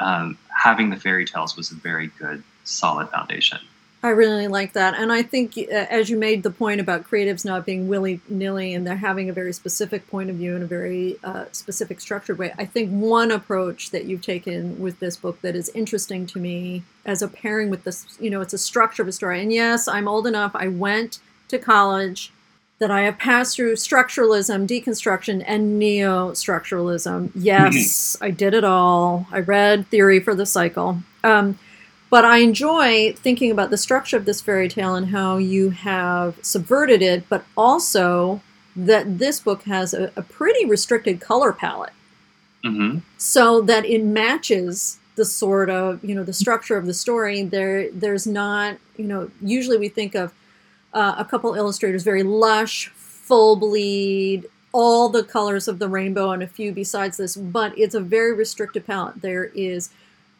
um, 0.01 0.37
having 0.63 0.89
the 0.89 0.95
fairy 0.95 1.25
tales 1.25 1.55
was 1.55 1.71
a 1.71 1.75
very 1.75 2.07
good, 2.19 2.43
solid 2.63 3.09
foundation. 3.09 3.59
I 4.03 4.09
really 4.09 4.47
like 4.47 4.73
that. 4.73 4.95
And 4.95 5.11
I 5.11 5.21
think, 5.21 5.55
uh, 5.57 5.71
as 5.71 6.09
you 6.09 6.17
made 6.17 6.41
the 6.41 6.49
point 6.49 6.81
about 6.81 7.03
creatives 7.03 7.45
not 7.45 7.67
being 7.67 7.87
willy 7.87 8.19
nilly 8.27 8.73
and 8.73 8.85
they're 8.85 8.95
having 8.95 9.29
a 9.29 9.33
very 9.33 9.53
specific 9.53 10.09
point 10.09 10.31
of 10.31 10.37
view 10.37 10.55
in 10.55 10.63
a 10.63 10.65
very 10.65 11.17
uh, 11.23 11.45
specific, 11.51 12.01
structured 12.01 12.39
way, 12.39 12.51
I 12.57 12.65
think 12.65 12.89
one 12.89 13.29
approach 13.29 13.91
that 13.91 14.05
you've 14.05 14.23
taken 14.23 14.79
with 14.79 14.99
this 14.99 15.17
book 15.17 15.39
that 15.41 15.55
is 15.55 15.69
interesting 15.75 16.25
to 16.27 16.39
me 16.39 16.81
as 17.05 17.21
a 17.21 17.27
pairing 17.27 17.69
with 17.69 17.83
this, 17.83 18.07
you 18.19 18.31
know, 18.31 18.41
it's 18.41 18.53
a 18.53 18.57
structure 18.57 19.03
of 19.03 19.07
a 19.07 19.11
story. 19.11 19.39
And 19.39 19.53
yes, 19.53 19.87
I'm 19.87 20.07
old 20.07 20.25
enough, 20.25 20.53
I 20.55 20.67
went 20.67 21.19
to 21.49 21.59
college. 21.59 22.31
That 22.81 22.89
I 22.89 23.01
have 23.03 23.17
passed 23.19 23.55
through 23.55 23.75
structuralism, 23.75 24.67
deconstruction, 24.67 25.43
and 25.45 25.77
neo 25.77 26.31
structuralism. 26.31 27.29
Yes, 27.35 28.17
I 28.19 28.31
did 28.31 28.55
it 28.55 28.63
all. 28.63 29.27
I 29.31 29.39
read 29.39 29.87
Theory 29.87 30.19
for 30.19 30.33
the 30.33 30.47
Cycle. 30.47 30.97
Um, 31.23 31.59
but 32.09 32.25
I 32.25 32.37
enjoy 32.39 33.13
thinking 33.13 33.51
about 33.51 33.69
the 33.69 33.77
structure 33.77 34.17
of 34.17 34.25
this 34.25 34.41
fairy 34.41 34.67
tale 34.67 34.95
and 34.95 35.09
how 35.09 35.37
you 35.37 35.69
have 35.69 36.39
subverted 36.41 37.03
it, 37.03 37.29
but 37.29 37.45
also 37.55 38.41
that 38.75 39.19
this 39.19 39.39
book 39.39 39.61
has 39.63 39.93
a, 39.93 40.11
a 40.15 40.23
pretty 40.23 40.65
restricted 40.65 41.21
color 41.21 41.53
palette 41.53 41.93
Mm-hmm. 42.63 42.99
so 43.17 43.59
that 43.61 43.85
it 43.85 44.03
matches 44.03 44.99
the 45.15 45.25
sort 45.25 45.71
of 45.71 46.03
you 46.03 46.13
know 46.13 46.23
the 46.23 46.31
structure 46.31 46.77
of 46.77 46.85
the 46.85 46.93
story 46.93 47.41
there 47.41 47.89
there's 47.91 48.27
not 48.27 48.77
you 48.97 49.05
know 49.05 49.31
usually 49.41 49.77
we 49.77 49.89
think 49.89 50.13
of 50.13 50.31
uh, 50.93 51.15
a 51.17 51.25
couple 51.25 51.53
illustrators 51.53 52.03
very 52.03 52.23
lush 52.23 52.89
full 52.89 53.55
bleed 53.55 54.45
all 54.73 55.09
the 55.09 55.23
colors 55.23 55.67
of 55.67 55.79
the 55.79 55.87
rainbow 55.87 56.31
and 56.31 56.43
a 56.43 56.47
few 56.47 56.71
besides 56.71 57.17
this 57.17 57.35
but 57.35 57.77
it's 57.77 57.95
a 57.95 57.99
very 57.99 58.33
restricted 58.33 58.85
palette 58.85 59.21
there 59.21 59.45
is 59.45 59.89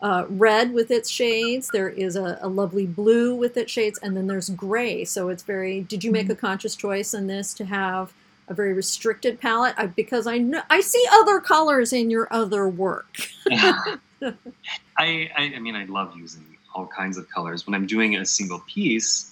uh, 0.02 0.26
red 0.30 0.74
with 0.74 0.90
its 0.90 1.10
shades 1.10 1.70
there 1.74 1.90
is 1.90 2.16
a, 2.16 2.40
a 2.42 2.48
lovely 2.48 2.88
blue 2.88 3.36
with 3.36 3.56
its 3.56 3.72
shades 3.72 4.00
and 4.02 4.18
then 4.18 4.28
there's 4.28 4.50
gray 4.50 5.06
so 5.06 5.30
it's 5.30 5.44
very 5.44 5.82
did 5.82 6.04
you 6.04 6.12
make 6.12 6.30
a 6.30 6.36
conscious 6.36 6.76
choice 6.76 7.14
in 7.14 7.28
this 7.28 7.54
to 7.54 7.66
have 7.66 8.12
a 8.52 8.54
very 8.54 8.74
restricted 8.74 9.40
palette 9.40 9.74
I, 9.78 9.88
because 9.88 10.28
I 10.28 10.38
know 10.38 10.62
I 10.70 10.82
see 10.82 11.04
other 11.12 11.40
colors 11.40 11.94
in 11.94 12.10
your 12.10 12.28
other 12.32 12.68
work. 12.68 13.18
I, 13.52 15.30
I, 15.36 15.54
I 15.56 15.60
mean, 15.60 15.76
I 15.76 15.86
love 15.86 16.16
using 16.16 16.46
all 16.76 16.86
kinds 16.86 17.18
of 17.18 17.28
colors. 17.30 17.66
When 17.66 17.74
I'm 17.74 17.88
doing 17.88 18.18
a 18.18 18.26
single 18.26 18.60
piece, 18.68 19.31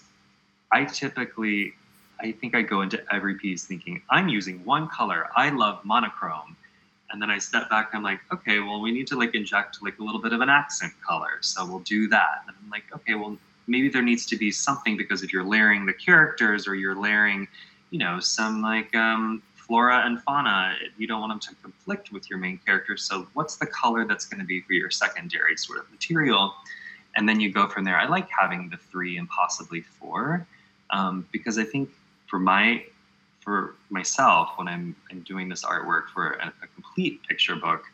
I 0.72 0.86
typically, 0.86 1.74
I 2.20 2.32
think 2.32 2.56
I 2.56 2.62
go 2.62 2.82
into 2.82 3.02
every 3.14 3.36
piece 3.36 3.66
thinking, 3.66 4.02
I'm 4.10 4.28
using 4.28 4.64
one 4.66 4.88
color. 4.88 5.28
I 5.36 5.50
love 5.50 5.84
monochrome. 5.84 6.56
And 7.12 7.20
then 7.20 7.32
I 7.32 7.40
step 7.40 7.70
back 7.70 7.90
and 7.92 7.98
I'm 7.98 8.04
like, 8.04 8.20
okay, 8.32 8.60
well, 8.60 8.82
we 8.82 8.92
need 8.92 9.08
to 9.08 9.18
like 9.18 9.34
inject 9.34 9.80
like 9.82 9.98
a 9.98 10.04
little 10.04 10.22
bit 10.22 10.32
of 10.32 10.42
an 10.42 10.50
accent 10.50 10.94
color. 11.06 11.40
So 11.42 11.66
we'll 11.66 11.80
do 11.80 12.08
that. 12.10 12.44
And 12.48 12.56
I'm 12.56 12.70
like, 12.70 12.84
okay, 12.94 13.16
well, 13.16 13.36
maybe 13.66 13.90
there 13.90 14.04
needs 14.04 14.28
to 14.28 14.38
be 14.38 14.52
something 14.52 14.96
because 14.96 15.24
if 15.24 15.34
you're 15.34 15.44
layering 15.44 15.86
the 15.86 15.94
characters 15.94 16.68
or 16.68 16.76
you're 16.76 16.96
layering, 16.96 17.48
you 17.90 17.98
know, 17.98 18.20
some 18.20 18.62
like 18.62 18.94
um, 18.96 19.42
flora 19.56 20.04
and 20.06 20.22
fauna, 20.22 20.76
you 20.98 21.08
don't 21.08 21.20
want 21.20 21.32
them 21.32 21.40
to 21.40 21.62
conflict 21.64 22.12
with 22.12 22.30
your 22.30 22.38
main 22.38 22.60
character. 22.64 22.96
So 22.96 23.28
what's 23.34 23.56
the 23.56 23.66
color 23.66 24.06
that's 24.06 24.26
going 24.26 24.40
to 24.40 24.46
be 24.46 24.62
for 24.62 24.74
your 24.74 24.92
secondary 24.92 25.58
sort 25.58 25.80
of 25.80 25.90
material? 25.90 26.54
And 27.16 27.28
then 27.28 27.40
you 27.40 27.52
go 27.52 27.68
from 27.68 27.86
there. 27.86 27.98
I 27.98 28.08
like 28.08 28.30
having 28.30 28.70
the 28.70 28.78
three 28.78 29.18
and 29.18 29.28
possibly 29.30 29.82
four 29.82 30.46
um, 30.92 31.28
because 31.32 31.58
I 31.58 31.64
think 31.64 31.90
for 32.28 32.40
my 32.40 32.84
for 33.42 33.76
myself 33.90 34.52
when 34.58 34.68
I'm, 34.68 34.96
I'm 35.10 35.22
doing 35.22 35.48
this 35.50 35.64
artwork 35.64 36.10
for 36.14 36.32
a, 36.34 36.54
a 36.62 36.68
complete 36.76 37.22
picture 37.28 37.56
book, 37.56 37.86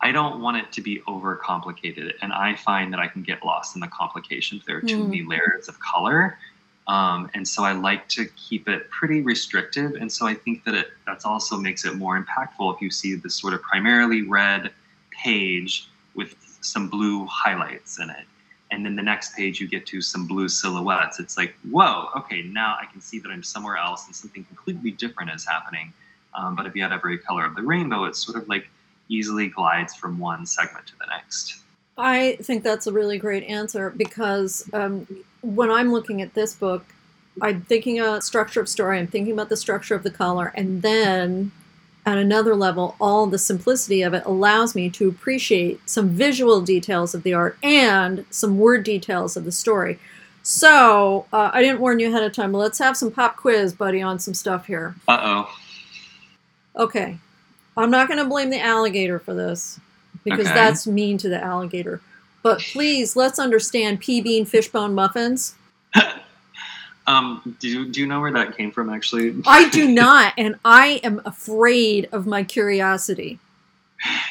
I 0.00 0.10
don't 0.10 0.40
want 0.40 0.56
it 0.56 0.72
to 0.72 0.80
be 0.80 1.00
overcomplicated. 1.06 2.12
And 2.22 2.32
I 2.32 2.56
find 2.56 2.92
that 2.92 3.00
I 3.00 3.06
can 3.06 3.22
get 3.22 3.44
lost 3.44 3.74
in 3.76 3.80
the 3.80 3.88
complications. 3.88 4.64
There 4.66 4.78
are 4.78 4.80
too 4.80 4.98
Mm. 4.98 5.08
many 5.08 5.22
layers 5.22 5.68
of 5.68 5.78
color. 5.80 6.38
Um, 6.86 7.30
and 7.34 7.46
so 7.46 7.64
I 7.64 7.72
like 7.72 8.08
to 8.10 8.26
keep 8.36 8.68
it 8.68 8.90
pretty 8.90 9.22
restrictive. 9.22 9.94
And 9.94 10.10
so 10.12 10.26
I 10.26 10.34
think 10.34 10.64
that 10.64 10.74
it 10.74 10.88
that's 11.06 11.24
also 11.24 11.56
makes 11.56 11.84
it 11.84 11.96
more 11.96 12.22
impactful 12.22 12.74
if 12.74 12.82
you 12.82 12.90
see 12.90 13.14
this 13.14 13.36
sort 13.36 13.54
of 13.54 13.62
primarily 13.62 14.22
red 14.22 14.70
page 15.10 15.88
with 16.14 16.34
some 16.60 16.88
blue 16.88 17.26
highlights 17.26 17.98
in 17.98 18.10
it. 18.10 18.26
And 18.70 18.84
then 18.84 18.96
the 18.96 19.02
next 19.02 19.36
page 19.36 19.60
you 19.60 19.68
get 19.68 19.86
to 19.86 20.00
some 20.00 20.26
blue 20.26 20.48
silhouettes. 20.48 21.20
It's 21.20 21.36
like, 21.36 21.54
whoa, 21.70 22.08
okay, 22.16 22.42
now 22.42 22.76
I 22.80 22.86
can 22.86 23.00
see 23.00 23.18
that 23.20 23.30
I'm 23.30 23.42
somewhere 23.42 23.76
else 23.76 24.06
and 24.06 24.14
something 24.14 24.44
completely 24.44 24.90
different 24.90 25.30
is 25.30 25.46
happening. 25.46 25.92
Um, 26.34 26.56
but 26.56 26.66
if 26.66 26.74
you 26.74 26.82
had 26.82 26.92
every 26.92 27.18
color 27.18 27.44
of 27.44 27.54
the 27.54 27.62
rainbow, 27.62 28.04
it's 28.04 28.24
sort 28.24 28.40
of 28.40 28.48
like 28.48 28.68
easily 29.08 29.48
glides 29.48 29.94
from 29.94 30.18
one 30.18 30.46
segment 30.46 30.86
to 30.86 30.98
the 30.98 31.06
next. 31.06 31.60
I 31.96 32.38
think 32.42 32.64
that's 32.64 32.86
a 32.86 32.92
really 32.92 33.18
great 33.18 33.44
answer 33.44 33.90
because 33.90 34.68
um, 34.72 35.06
when 35.42 35.70
I'm 35.70 35.92
looking 35.92 36.22
at 36.22 36.34
this 36.34 36.54
book, 36.54 36.84
I'm 37.40 37.62
thinking 37.62 38.00
a 38.00 38.20
structure 38.20 38.60
of 38.60 38.68
story, 38.68 38.98
I'm 38.98 39.06
thinking 39.06 39.32
about 39.32 39.48
the 39.48 39.56
structure 39.56 39.94
of 39.94 40.02
the 40.02 40.10
color, 40.10 40.52
and 40.54 40.82
then 40.82 41.52
at 42.06 42.18
another 42.18 42.54
level, 42.54 42.96
all 43.00 43.26
the 43.26 43.38
simplicity 43.38 44.02
of 44.02 44.12
it 44.14 44.22
allows 44.26 44.74
me 44.74 44.90
to 44.90 45.08
appreciate 45.08 45.80
some 45.88 46.10
visual 46.10 46.60
details 46.60 47.14
of 47.14 47.22
the 47.22 47.32
art 47.34 47.56
and 47.62 48.24
some 48.30 48.58
word 48.58 48.84
details 48.84 49.36
of 49.36 49.44
the 49.44 49.52
story. 49.52 49.98
So 50.42 51.24
uh, 51.32 51.50
I 51.54 51.62
didn't 51.62 51.80
warn 51.80 51.98
you 52.00 52.08
ahead 52.08 52.22
of 52.22 52.32
time, 52.32 52.52
but 52.52 52.58
let's 52.58 52.78
have 52.78 52.96
some 52.96 53.10
pop 53.10 53.36
quiz, 53.36 53.72
buddy, 53.72 54.02
on 54.02 54.18
some 54.18 54.34
stuff 54.34 54.66
here. 54.66 54.94
Uh 55.08 55.18
oh. 55.22 55.56
Okay. 56.76 57.18
I'm 57.76 57.90
not 57.90 58.08
going 58.08 58.18
to 58.22 58.28
blame 58.28 58.50
the 58.50 58.60
alligator 58.60 59.18
for 59.18 59.32
this 59.34 59.80
because 60.24 60.46
Okay. 60.46 60.54
that's 60.54 60.86
mean 60.86 61.16
to 61.18 61.28
the 61.28 61.42
alligator. 61.42 62.00
But 62.42 62.60
please, 62.60 63.16
let's 63.16 63.38
understand 63.38 64.00
pea 64.00 64.20
bean 64.20 64.44
fishbone 64.44 64.94
muffins. 64.94 65.54
Um, 67.06 67.56
do 67.60 67.68
you, 67.68 67.88
do 67.88 68.00
you 68.00 68.06
know 68.06 68.20
where 68.20 68.32
that 68.32 68.56
came 68.56 68.70
from 68.70 68.88
actually? 68.88 69.34
I 69.46 69.68
do 69.68 69.88
not, 69.92 70.34
and 70.38 70.56
I 70.64 71.00
am 71.04 71.20
afraid 71.24 72.08
of 72.12 72.26
my 72.26 72.44
curiosity. 72.44 73.38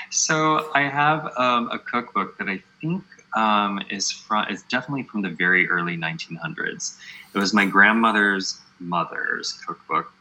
so 0.09 0.71
I 0.73 0.81
have 0.81 1.31
um, 1.37 1.69
a 1.71 1.79
cookbook 1.79 2.37
that 2.37 2.49
I 2.49 2.61
think 2.81 3.03
um, 3.35 3.81
is 3.89 4.11
from 4.11 4.47
is 4.49 4.63
definitely 4.63 5.03
from 5.03 5.21
the 5.21 5.29
very 5.29 5.67
early 5.69 5.97
1900s. 5.97 6.97
It 7.33 7.37
was 7.37 7.53
my 7.53 7.65
grandmother's 7.65 8.59
mother's 8.79 9.53
cookbook, 9.65 10.11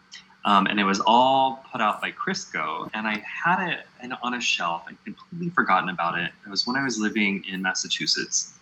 um, 0.45 0.67
and 0.67 0.81
it 0.81 0.85
was 0.85 1.01
all 1.07 1.65
put 1.71 1.81
out 1.81 2.01
by 2.01 2.13
Crisco. 2.13 2.89
And 2.95 3.07
I 3.07 3.23
had 3.45 3.69
it 3.71 3.87
in, 4.03 4.13
on 4.23 4.35
a 4.35 4.41
shelf. 4.41 4.85
I'd 4.89 5.03
completely 5.05 5.51
forgotten 5.51 5.89
about 5.89 6.19
it. 6.19 6.31
It 6.47 6.51
was 6.51 6.67
when 6.67 6.77
I 6.77 6.85
was 6.85 6.99
living 6.99 7.45
in 7.51 7.61
Massachusetts, 7.61 8.55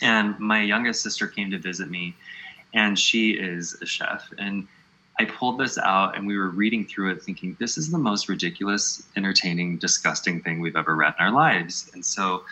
and 0.00 0.38
my 0.38 0.62
youngest 0.62 1.02
sister 1.02 1.26
came 1.26 1.50
to 1.50 1.58
visit 1.58 1.90
me, 1.90 2.14
and 2.74 2.98
she 2.98 3.30
is 3.30 3.76
a 3.80 3.86
chef 3.86 4.28
and 4.38 4.66
I 5.18 5.24
pulled 5.24 5.58
this 5.58 5.78
out 5.78 6.16
and 6.16 6.26
we 6.26 6.36
were 6.36 6.50
reading 6.50 6.84
through 6.84 7.12
it 7.12 7.22
thinking, 7.22 7.56
this 7.58 7.78
is 7.78 7.90
the 7.90 7.98
most 7.98 8.28
ridiculous, 8.28 9.02
entertaining, 9.16 9.78
disgusting 9.78 10.42
thing 10.42 10.60
we've 10.60 10.76
ever 10.76 10.94
read 10.94 11.14
in 11.18 11.24
our 11.24 11.32
lives. 11.32 11.90
And 11.94 12.04
so 12.04 12.42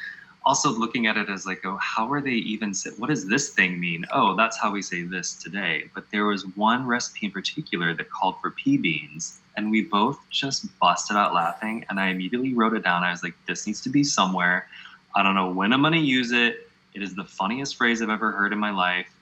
also 0.47 0.71
looking 0.71 1.07
at 1.07 1.19
it 1.19 1.29
as 1.29 1.45
like, 1.45 1.65
oh, 1.67 1.77
how 1.77 2.11
are 2.11 2.23
they 2.23 2.31
even, 2.31 2.73
what 2.97 3.09
does 3.09 3.29
this 3.29 3.51
thing 3.51 3.79
mean? 3.79 4.07
Oh, 4.13 4.35
that's 4.35 4.59
how 4.59 4.71
we 4.71 4.81
say 4.81 5.03
this 5.03 5.35
today. 5.35 5.91
But 5.95 6.11
there 6.11 6.25
was 6.25 6.47
one 6.57 6.87
recipe 6.87 7.27
in 7.27 7.33
particular 7.33 7.93
that 7.95 8.11
called 8.11 8.37
for 8.41 8.51
pea 8.51 8.79
beans. 8.79 9.41
And 9.57 9.71
we 9.71 9.83
both 9.83 10.19
just 10.31 10.67
busted 10.79 11.17
out 11.17 11.35
laughing. 11.35 11.85
And 11.91 12.01
I 12.01 12.09
immediately 12.09 12.55
wrote 12.55 12.75
it 12.75 12.83
down. 12.83 13.05
I 13.05 13.11
was 13.11 13.23
like, 13.23 13.35
this 13.47 13.67
needs 13.67 13.83
to 13.83 13.91
be 13.91 14.03
somewhere. 14.03 14.69
I 15.15 15.23
don't 15.23 15.35
know 15.35 15.51
when 15.51 15.73
I'm 15.75 15.83
going 15.83 15.93
to 15.93 15.99
use 15.99 16.33
it. 16.33 16.71
It 16.95 17.03
is 17.03 17.15
the 17.15 17.25
funniest 17.25 17.77
phrase 17.77 18.01
I've 18.01 18.09
ever 18.09 18.33
heard 18.33 18.53
in 18.53 18.59
my 18.59 18.71
life. 18.71 19.14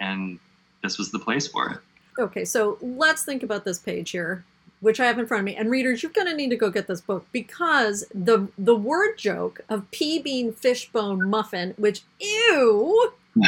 And 0.00 0.38
this 0.82 0.98
was 0.98 1.10
the 1.10 1.18
place 1.18 1.46
for 1.46 1.70
it. 1.70 1.78
Okay, 2.18 2.44
so 2.44 2.78
let's 2.80 3.24
think 3.24 3.42
about 3.42 3.64
this 3.64 3.78
page 3.78 4.10
here, 4.10 4.44
which 4.80 5.00
I 5.00 5.06
have 5.06 5.18
in 5.18 5.26
front 5.26 5.40
of 5.40 5.44
me. 5.46 5.56
And 5.56 5.70
readers, 5.70 6.02
you're 6.02 6.12
going 6.12 6.26
to 6.26 6.34
need 6.34 6.50
to 6.50 6.56
go 6.56 6.70
get 6.70 6.86
this 6.86 7.00
book 7.00 7.26
because 7.32 8.04
the 8.14 8.48
the 8.58 8.76
word 8.76 9.16
joke 9.16 9.60
of 9.68 9.90
pea 9.90 10.20
bean 10.20 10.52
fishbone 10.52 11.28
muffin, 11.28 11.74
which 11.78 12.02
ew, 12.20 13.12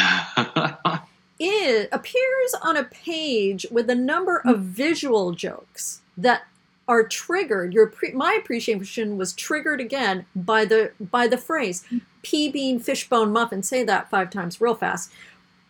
it 1.39 1.89
appears 1.93 2.55
on 2.63 2.77
a 2.77 2.85
page 2.85 3.67
with 3.71 3.91
a 3.91 3.95
number 3.95 4.41
of 4.45 4.61
visual 4.61 5.33
jokes 5.33 6.01
that 6.17 6.45
are 6.87 7.07
triggered. 7.07 7.73
Your 7.73 7.87
pre- 7.87 8.13
my 8.13 8.39
appreciation 8.41 9.17
was 9.17 9.33
triggered 9.33 9.81
again 9.81 10.27
by 10.35 10.65
the 10.65 10.93
by 11.01 11.27
the 11.27 11.39
phrase 11.39 11.85
pea 12.23 12.51
bean 12.51 12.79
fishbone 12.79 13.33
muffin. 13.33 13.63
Say 13.63 13.85
that 13.85 14.09
five 14.11 14.31
times 14.31 14.61
real 14.61 14.75
fast 14.75 15.13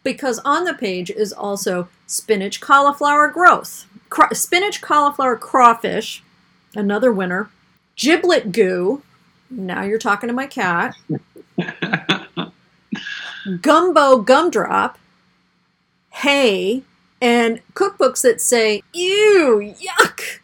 because 0.04 0.38
on 0.40 0.64
the 0.64 0.74
page 0.74 1.10
is 1.10 1.32
also 1.32 1.88
spinach 2.06 2.60
cauliflower 2.60 3.28
growth, 3.28 3.86
Cra- 4.10 4.34
spinach 4.34 4.80
cauliflower 4.80 5.36
crawfish, 5.36 6.22
another 6.76 7.10
winner, 7.10 7.50
giblet 7.96 8.52
goo. 8.52 9.02
Now 9.50 9.82
you're 9.82 9.98
talking 9.98 10.28
to 10.28 10.34
my 10.34 10.46
cat. 10.46 10.94
Gumbo 13.60 14.18
gumdrop, 14.18 14.98
hay, 16.10 16.82
and 17.20 17.60
cookbooks 17.74 18.22
that 18.22 18.40
say, 18.40 18.82
ew, 18.92 19.74
yuck. 19.80 20.40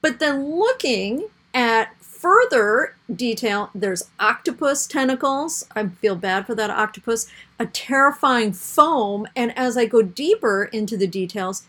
But 0.00 0.18
then 0.20 0.56
looking 0.56 1.28
at 1.52 1.94
further 2.18 2.96
detail, 3.14 3.70
there's 3.74 4.10
octopus 4.18 4.86
tentacles. 4.86 5.66
I 5.74 5.86
feel 5.86 6.16
bad 6.16 6.46
for 6.46 6.54
that 6.56 6.70
octopus. 6.70 7.28
A 7.58 7.66
terrifying 7.66 8.52
foam. 8.52 9.26
And 9.36 9.56
as 9.56 9.76
I 9.76 9.86
go 9.86 10.02
deeper 10.02 10.64
into 10.64 10.96
the 10.96 11.06
details, 11.06 11.64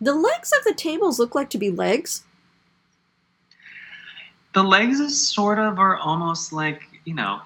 the 0.00 0.14
legs 0.14 0.52
of 0.58 0.64
the 0.64 0.74
tables 0.74 1.18
look 1.18 1.34
like 1.34 1.50
to 1.50 1.58
be 1.58 1.70
legs. 1.70 2.24
The 4.54 4.62
legs 4.62 5.00
is 5.00 5.28
sort 5.32 5.58
of 5.58 5.78
are 5.78 5.96
almost 5.96 6.52
like, 6.52 6.82
you 7.04 7.14
know, 7.14 7.40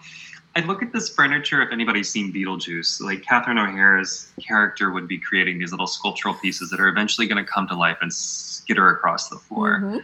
I 0.56 0.60
look 0.60 0.82
at 0.82 0.92
this 0.92 1.08
furniture 1.08 1.62
if 1.62 1.70
anybody's 1.70 2.08
seen 2.08 2.32
Beetlejuice. 2.32 3.00
Like 3.00 3.22
Catherine 3.22 3.58
O'Hara's 3.58 4.32
character 4.40 4.90
would 4.90 5.06
be 5.06 5.18
creating 5.18 5.58
these 5.58 5.70
little 5.70 5.86
sculptural 5.86 6.34
pieces 6.34 6.70
that 6.70 6.80
are 6.80 6.88
eventually 6.88 7.26
going 7.26 7.44
to 7.44 7.50
come 7.50 7.68
to 7.68 7.74
life 7.74 7.98
and 8.00 8.12
skitter 8.12 8.88
across 8.88 9.28
the 9.28 9.36
floor. 9.36 9.80
Mm-hmm. 9.80 9.98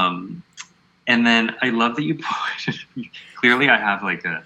Um, 0.00 0.42
and 1.06 1.26
then 1.26 1.56
I 1.62 1.70
love 1.70 1.96
that 1.96 2.02
you 2.02 2.14
pointed. 2.22 2.80
clearly, 3.36 3.68
I 3.68 3.78
have 3.78 4.02
like 4.02 4.24
a 4.24 4.42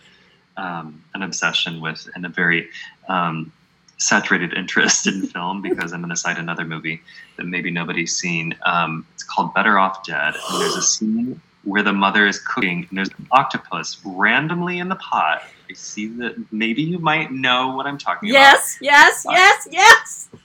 um, 0.57 1.03
an 1.15 1.23
obsession 1.23 1.81
with 1.81 2.09
and 2.15 2.25
a 2.25 2.29
very 2.29 2.69
um, 3.09 3.53
saturated 3.99 4.55
interest 4.55 5.07
in 5.07 5.23
film 5.27 5.63
because 5.63 5.93
I'm 5.93 6.01
going 6.01 6.11
to 6.11 6.17
cite 6.17 6.39
another 6.39 6.65
movie 6.65 7.01
that 7.37 7.45
maybe 7.45 7.71
nobody's 7.71 8.17
seen. 8.17 8.55
Um, 8.65 9.07
it's 9.15 9.23
called 9.23 9.55
Better 9.55 9.79
Off 9.79 10.05
Dead. 10.05 10.35
And 10.51 10.61
there's 10.61 10.77
a 10.77 10.83
scene 10.83 11.41
where 11.65 11.83
the 11.83 11.93
mother 11.93 12.27
is 12.27 12.39
cooking 12.39 12.87
and 12.89 12.99
there's 12.99 13.11
an 13.19 13.27
octopus 13.33 14.01
randomly 14.05 14.79
in 14.79 14.89
the 14.89 14.97
pot. 14.97 15.43
I 15.69 15.73
see 15.73 16.07
that 16.19 16.37
maybe 16.53 16.83
you 16.83 16.99
might 16.99 17.33
know 17.33 17.71
what 17.71 17.87
I'm 17.87 17.99
talking 17.99 18.29
yes, 18.29 18.77
about. 18.77 18.85
Yes, 18.85 19.27
yes, 19.29 19.69
yes, 19.71 20.29
yes. 20.33 20.41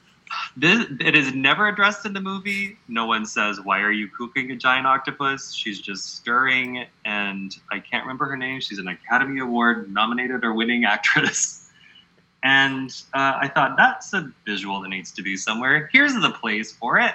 This 0.58 0.86
it 1.00 1.16
is 1.16 1.34
never 1.34 1.68
addressed 1.68 2.06
in 2.06 2.14
the 2.14 2.20
movie. 2.20 2.78
No 2.88 3.06
one 3.06 3.26
says, 3.26 3.62
"Why 3.62 3.80
are 3.82 3.92
you 3.92 4.10
cooking 4.10 4.52
a 4.52 4.56
giant 4.56 4.86
octopus?" 4.86 5.54
She's 5.54 5.80
just 5.80 6.18
stirring, 6.18 6.86
and 7.06 7.56
I 7.72 7.80
can't 7.80 8.04
remember 8.04 8.26
her 8.26 8.38
name. 8.38 8.60
She's 8.60 8.80
an 8.80 8.90
Academy 8.90 9.40
Award 9.40 9.92
nominated 9.92 10.44
or 10.44 10.54
winning 10.54 10.86
actress. 10.86 11.58
And 12.44 12.90
uh, 13.14 13.38
I 13.40 13.48
thought 13.50 13.78
that's 13.78 14.14
a 14.14 14.32
visual 14.48 14.82
that 14.82 14.90
needs 14.90 15.12
to 15.12 15.22
be 15.22 15.38
somewhere. 15.38 15.92
Here's 15.94 16.16
the 16.16 16.32
place 16.32 16.72
for 16.72 16.98
it. 16.98 17.14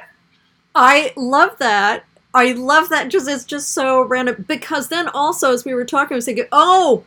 I 0.77 1.13
love 1.17 1.59
that. 1.59 2.05
I 2.33 2.53
love 2.53 2.91
that 2.91 3.09
just 3.09 3.29
it's 3.29 3.45
just 3.45 3.73
so 3.73 4.03
random 4.03 4.45
because 4.47 4.89
then 4.89 5.09
also 5.09 5.53
as 5.53 5.65
we 5.65 5.75
were 5.75 5.85
talking, 5.85 6.15
I 6.15 6.17
was 6.17 6.27
thinking, 6.27 6.47
oh, 6.53 7.05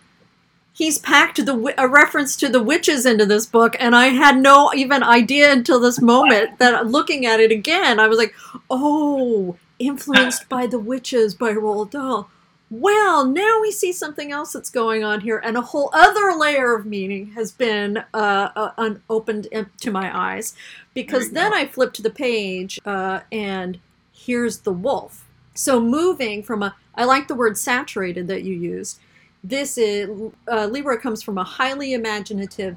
he's 0.79 0.97
packed 0.97 1.45
the 1.45 1.73
a 1.77 1.87
reference 1.87 2.37
to 2.37 2.47
the 2.47 2.63
witches 2.63 3.05
into 3.05 3.25
this 3.25 3.45
book 3.45 3.75
and 3.79 3.95
i 3.95 4.07
had 4.07 4.37
no 4.37 4.71
even 4.73 5.03
idea 5.03 5.51
until 5.51 5.79
this 5.79 6.01
moment 6.01 6.57
that 6.57 6.87
looking 6.87 7.25
at 7.25 7.39
it 7.39 7.51
again 7.51 7.99
i 7.99 8.07
was 8.07 8.17
like 8.17 8.33
oh 8.71 9.55
influenced 9.77 10.47
by 10.57 10.65
the 10.65 10.79
witches 10.79 11.35
by 11.35 11.53
roald 11.53 11.91
dahl. 11.91 12.29
Well 12.71 13.25
now 13.25 13.59
we 13.61 13.71
see 13.71 13.91
something 13.91 14.31
else 14.31 14.53
that's 14.53 14.69
going 14.69 15.03
on 15.03 15.21
here 15.21 15.39
and 15.39 15.57
a 15.57 15.61
whole 15.61 15.89
other 15.91 16.33
layer 16.37 16.75
of 16.75 16.85
meaning 16.85 17.31
has 17.31 17.51
been 17.51 17.97
uh, 18.13 18.49
uh, 18.55 18.95
opened 19.09 19.47
to 19.79 19.91
my 19.91 20.15
eyes 20.15 20.53
because 20.93 21.31
then 21.31 21.53
i 21.53 21.65
flipped 21.65 21.95
to 21.95 22.03
the 22.03 22.11
page 22.11 22.79
uh, 22.85 23.21
and 23.31 23.79
here's 24.13 24.59
the 24.59 24.73
wolf. 24.73 25.25
So 25.55 25.81
moving 25.81 26.43
from 26.43 26.61
a 26.63 26.75
i 26.95 27.03
like 27.05 27.27
the 27.27 27.35
word 27.35 27.57
saturated 27.57 28.27
that 28.27 28.43
you 28.43 28.53
used 28.53 28.99
this 29.43 29.77
is 29.77 30.09
uh, 30.51 30.65
Leroy 30.65 30.97
comes 30.97 31.23
from 31.23 31.37
a 31.37 31.43
highly 31.43 31.93
imaginative, 31.93 32.75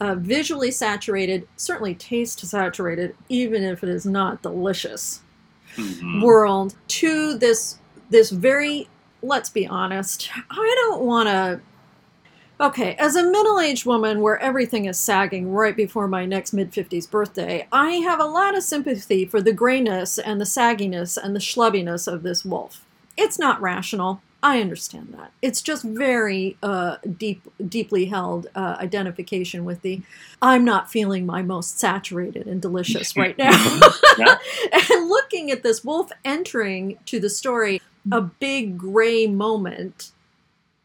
uh, 0.00 0.14
visually 0.14 0.70
saturated, 0.70 1.48
certainly 1.56 1.94
taste 1.94 2.40
saturated, 2.40 3.16
even 3.28 3.62
if 3.62 3.82
it 3.82 3.88
is 3.88 4.06
not 4.06 4.42
delicious, 4.42 5.20
mm-hmm. 5.76 6.22
world 6.22 6.74
to 6.88 7.36
this 7.38 7.78
this 8.10 8.30
very. 8.30 8.88
Let's 9.22 9.48
be 9.48 9.66
honest. 9.66 10.30
I 10.50 10.74
don't 10.82 11.02
want 11.02 11.28
to. 11.28 11.60
Okay, 12.60 12.94
as 12.96 13.16
a 13.16 13.22
middle 13.24 13.58
aged 13.58 13.84
woman 13.84 14.20
where 14.20 14.38
everything 14.38 14.84
is 14.84 14.96
sagging 14.96 15.50
right 15.50 15.74
before 15.74 16.06
my 16.06 16.24
next 16.24 16.52
mid 16.52 16.70
50s 16.70 17.10
birthday, 17.10 17.66
I 17.72 17.94
have 17.94 18.20
a 18.20 18.24
lot 18.24 18.56
of 18.56 18.62
sympathy 18.62 19.24
for 19.24 19.42
the 19.42 19.52
grayness 19.52 20.18
and 20.18 20.40
the 20.40 20.44
sagginess 20.44 21.18
and 21.20 21.34
the 21.34 21.40
schlubbiness 21.40 22.06
of 22.06 22.22
this 22.22 22.44
wolf. 22.44 22.84
It's 23.16 23.40
not 23.40 23.60
rational. 23.60 24.22
I 24.44 24.60
understand 24.60 25.14
that. 25.16 25.32
It's 25.40 25.62
just 25.62 25.84
very 25.84 26.58
uh, 26.62 26.98
deep, 27.16 27.42
deeply 27.66 28.04
held 28.04 28.46
uh, 28.54 28.76
identification 28.78 29.64
with 29.64 29.80
the 29.80 30.02
I'm 30.42 30.66
not 30.66 30.90
feeling 30.90 31.24
my 31.24 31.40
most 31.40 31.80
saturated 31.80 32.46
and 32.46 32.60
delicious 32.60 33.16
right 33.16 33.36
now. 33.38 33.80
and 34.18 35.08
looking 35.08 35.50
at 35.50 35.62
this 35.62 35.82
wolf 35.82 36.10
entering 36.26 36.98
to 37.06 37.18
the 37.18 37.30
story, 37.30 37.80
a 38.12 38.20
big 38.20 38.76
gray 38.76 39.26
moment 39.26 40.12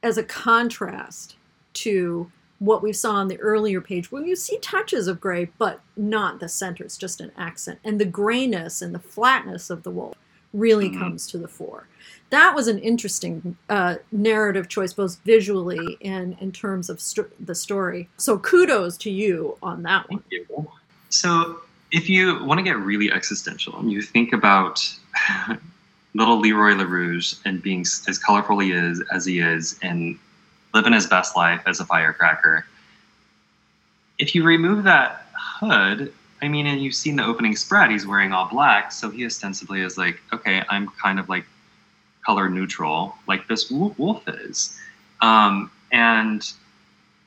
as 0.01 0.17
a 0.17 0.23
contrast 0.23 1.35
to 1.73 2.31
what 2.59 2.81
we 2.81 2.93
saw 2.93 3.15
on 3.15 3.27
the 3.27 3.39
earlier 3.41 3.81
page, 3.81 4.09
where 4.09 4.23
you 4.25 4.37
see 4.37 4.57
touches 4.59 5.09
of 5.09 5.19
gray, 5.19 5.49
but 5.57 5.81
not 5.97 6.39
the 6.39 6.47
center. 6.47 6.85
It's 6.85 6.97
just 6.97 7.19
an 7.19 7.33
accent. 7.37 7.79
And 7.83 7.99
the 7.99 8.05
grayness 8.05 8.81
and 8.81 8.95
the 8.95 8.99
flatness 8.99 9.69
of 9.69 9.83
the 9.83 9.91
wolf 9.91 10.15
really 10.53 10.89
mm-hmm. 10.89 10.99
comes 10.99 11.27
to 11.27 11.37
the 11.37 11.47
fore 11.49 11.87
that 12.29 12.55
was 12.55 12.67
an 12.67 12.79
interesting 12.79 13.57
uh, 13.69 13.95
narrative 14.11 14.67
choice, 14.67 14.93
both 14.93 15.17
visually 15.25 15.97
and 16.01 16.37
in 16.39 16.51
terms 16.51 16.89
of 16.89 17.01
st- 17.01 17.45
the 17.45 17.55
story. 17.55 18.07
So 18.17 18.37
kudos 18.37 18.97
to 18.97 19.11
you 19.11 19.57
on 19.63 19.83
that 19.83 20.09
one. 20.09 20.23
So 21.09 21.61
if 21.91 22.07
you 22.07 22.43
want 22.43 22.59
to 22.59 22.63
get 22.63 22.77
really 22.77 23.11
existential 23.11 23.77
and 23.79 23.91
you 23.91 24.01
think 24.01 24.33
about 24.33 24.87
little 26.13 26.39
Leroy 26.39 26.73
LaRouge 26.73 27.39
and 27.45 27.61
being 27.61 27.81
as 27.81 28.19
colorful 28.19 28.59
he 28.59 28.71
is 28.71 29.01
as 29.11 29.25
he 29.25 29.39
is 29.39 29.79
and 29.81 30.17
living 30.73 30.93
his 30.93 31.07
best 31.07 31.35
life 31.35 31.61
as 31.65 31.79
a 31.79 31.85
firecracker, 31.85 32.65
if 34.19 34.35
you 34.35 34.43
remove 34.43 34.83
that 34.83 35.25
hood, 35.35 36.13
I 36.41 36.47
mean, 36.47 36.67
and 36.67 36.81
you've 36.81 36.95
seen 36.95 37.15
the 37.15 37.25
opening 37.25 37.55
spread, 37.55 37.89
he's 37.89 38.05
wearing 38.05 38.31
all 38.33 38.47
black, 38.47 38.91
so 38.91 39.09
he 39.09 39.25
ostensibly 39.25 39.81
is 39.81 39.97
like, 39.97 40.21
okay, 40.31 40.63
I'm 40.69 40.87
kind 40.89 41.19
of 41.19 41.27
like 41.27 41.45
color 42.25 42.49
neutral, 42.49 43.15
like 43.27 43.47
this 43.47 43.71
wolf 43.71 44.23
is. 44.27 44.77
Um, 45.21 45.71
and 45.91 46.49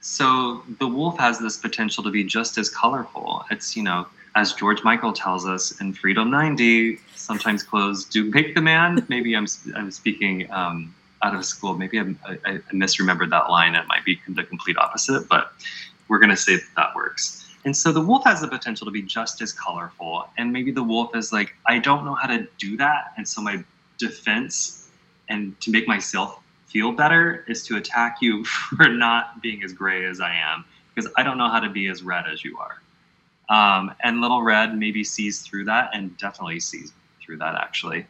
so 0.00 0.62
the 0.78 0.86
wolf 0.86 1.18
has 1.18 1.38
this 1.38 1.56
potential 1.56 2.02
to 2.04 2.10
be 2.10 2.24
just 2.24 2.58
as 2.58 2.68
colorful. 2.68 3.44
It's, 3.50 3.76
you 3.76 3.82
know, 3.82 4.06
as 4.34 4.52
George 4.52 4.82
Michael 4.82 5.12
tells 5.12 5.46
us 5.46 5.80
in 5.80 5.92
Freedom 5.92 6.30
90, 6.30 6.98
sometimes 7.14 7.62
clothes 7.62 8.04
do 8.04 8.30
make 8.30 8.54
the 8.54 8.62
man. 8.62 9.04
Maybe 9.08 9.36
I'm, 9.36 9.46
I'm 9.76 9.90
speaking 9.90 10.50
um, 10.50 10.94
out 11.22 11.34
of 11.34 11.44
school. 11.44 11.74
Maybe 11.74 11.98
I'm, 11.98 12.18
I, 12.26 12.38
I 12.44 12.58
misremembered 12.72 13.30
that 13.30 13.50
line. 13.50 13.74
It 13.74 13.86
might 13.86 14.04
be 14.04 14.20
the 14.28 14.42
complete 14.42 14.76
opposite, 14.78 15.28
but 15.28 15.52
we're 16.08 16.18
going 16.18 16.30
to 16.30 16.36
say 16.36 16.56
that, 16.56 16.64
that 16.76 16.94
works. 16.94 17.48
And 17.64 17.76
so 17.76 17.92
the 17.92 18.00
wolf 18.00 18.24
has 18.24 18.40
the 18.40 18.48
potential 18.48 18.86
to 18.86 18.90
be 18.90 19.02
just 19.02 19.40
as 19.40 19.52
colorful. 19.52 20.28
And 20.36 20.52
maybe 20.52 20.72
the 20.72 20.82
wolf 20.82 21.14
is 21.14 21.32
like, 21.32 21.54
I 21.66 21.78
don't 21.78 22.04
know 22.04 22.14
how 22.14 22.26
to 22.26 22.46
do 22.58 22.76
that. 22.78 23.12
And 23.16 23.28
so 23.28 23.40
my 23.40 23.62
defense 23.98 24.81
and 25.28 25.58
to 25.60 25.70
make 25.70 25.88
myself 25.88 26.40
feel 26.66 26.92
better 26.92 27.44
is 27.48 27.64
to 27.66 27.76
attack 27.76 28.18
you 28.20 28.44
for 28.76 28.88
not 28.88 29.42
being 29.42 29.62
as 29.62 29.72
gray 29.72 30.04
as 30.04 30.20
I 30.20 30.34
am 30.34 30.64
because 30.94 31.10
I 31.16 31.22
don't 31.22 31.38
know 31.38 31.48
how 31.48 31.60
to 31.60 31.70
be 31.70 31.88
as 31.88 32.02
red 32.02 32.24
as 32.30 32.44
you 32.44 32.58
are. 32.58 32.80
Um, 33.48 33.94
and 34.02 34.20
little 34.20 34.42
red 34.42 34.76
maybe 34.76 35.04
sees 35.04 35.40
through 35.40 35.64
that 35.66 35.90
and 35.92 36.16
definitely 36.16 36.60
sees 36.60 36.92
through 37.20 37.38
that 37.38 37.54
actually 37.54 38.06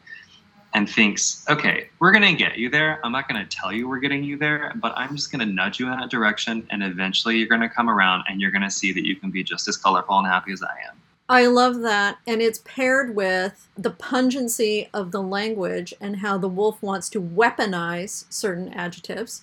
and 0.74 0.88
thinks, 0.88 1.44
okay, 1.50 1.88
we're 1.98 2.12
going 2.12 2.22
to 2.22 2.34
get 2.34 2.56
you 2.56 2.70
there. 2.70 2.98
I'm 3.04 3.12
not 3.12 3.28
going 3.28 3.46
to 3.46 3.56
tell 3.56 3.72
you 3.72 3.88
we're 3.88 3.98
getting 3.98 4.24
you 4.24 4.38
there, 4.38 4.72
but 4.76 4.92
I'm 4.96 5.14
just 5.14 5.30
going 5.30 5.46
to 5.46 5.52
nudge 5.52 5.78
you 5.78 5.92
in 5.92 6.00
a 6.00 6.08
direction. 6.08 6.66
And 6.70 6.82
eventually 6.82 7.36
you're 7.36 7.48
going 7.48 7.60
to 7.60 7.68
come 7.68 7.90
around 7.90 8.24
and 8.28 8.40
you're 8.40 8.50
going 8.50 8.62
to 8.62 8.70
see 8.70 8.92
that 8.92 9.04
you 9.04 9.16
can 9.16 9.30
be 9.30 9.42
just 9.42 9.68
as 9.68 9.76
colorful 9.76 10.18
and 10.18 10.26
happy 10.26 10.52
as 10.52 10.62
I 10.62 10.74
am. 10.88 10.96
I 11.28 11.46
love 11.46 11.80
that. 11.80 12.18
And 12.26 12.42
it's 12.42 12.60
paired 12.64 13.14
with 13.14 13.68
the 13.76 13.90
pungency 13.90 14.88
of 14.92 15.12
the 15.12 15.22
language 15.22 15.94
and 16.00 16.16
how 16.16 16.38
the 16.38 16.48
wolf 16.48 16.82
wants 16.82 17.08
to 17.10 17.22
weaponize 17.22 18.24
certain 18.30 18.72
adjectives 18.72 19.42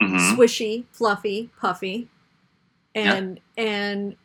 mm-hmm. 0.00 0.16
swishy, 0.34 0.84
fluffy, 0.92 1.50
puffy. 1.58 2.08
And, 2.94 3.40
yep. 3.56 3.66
and, 3.66 4.16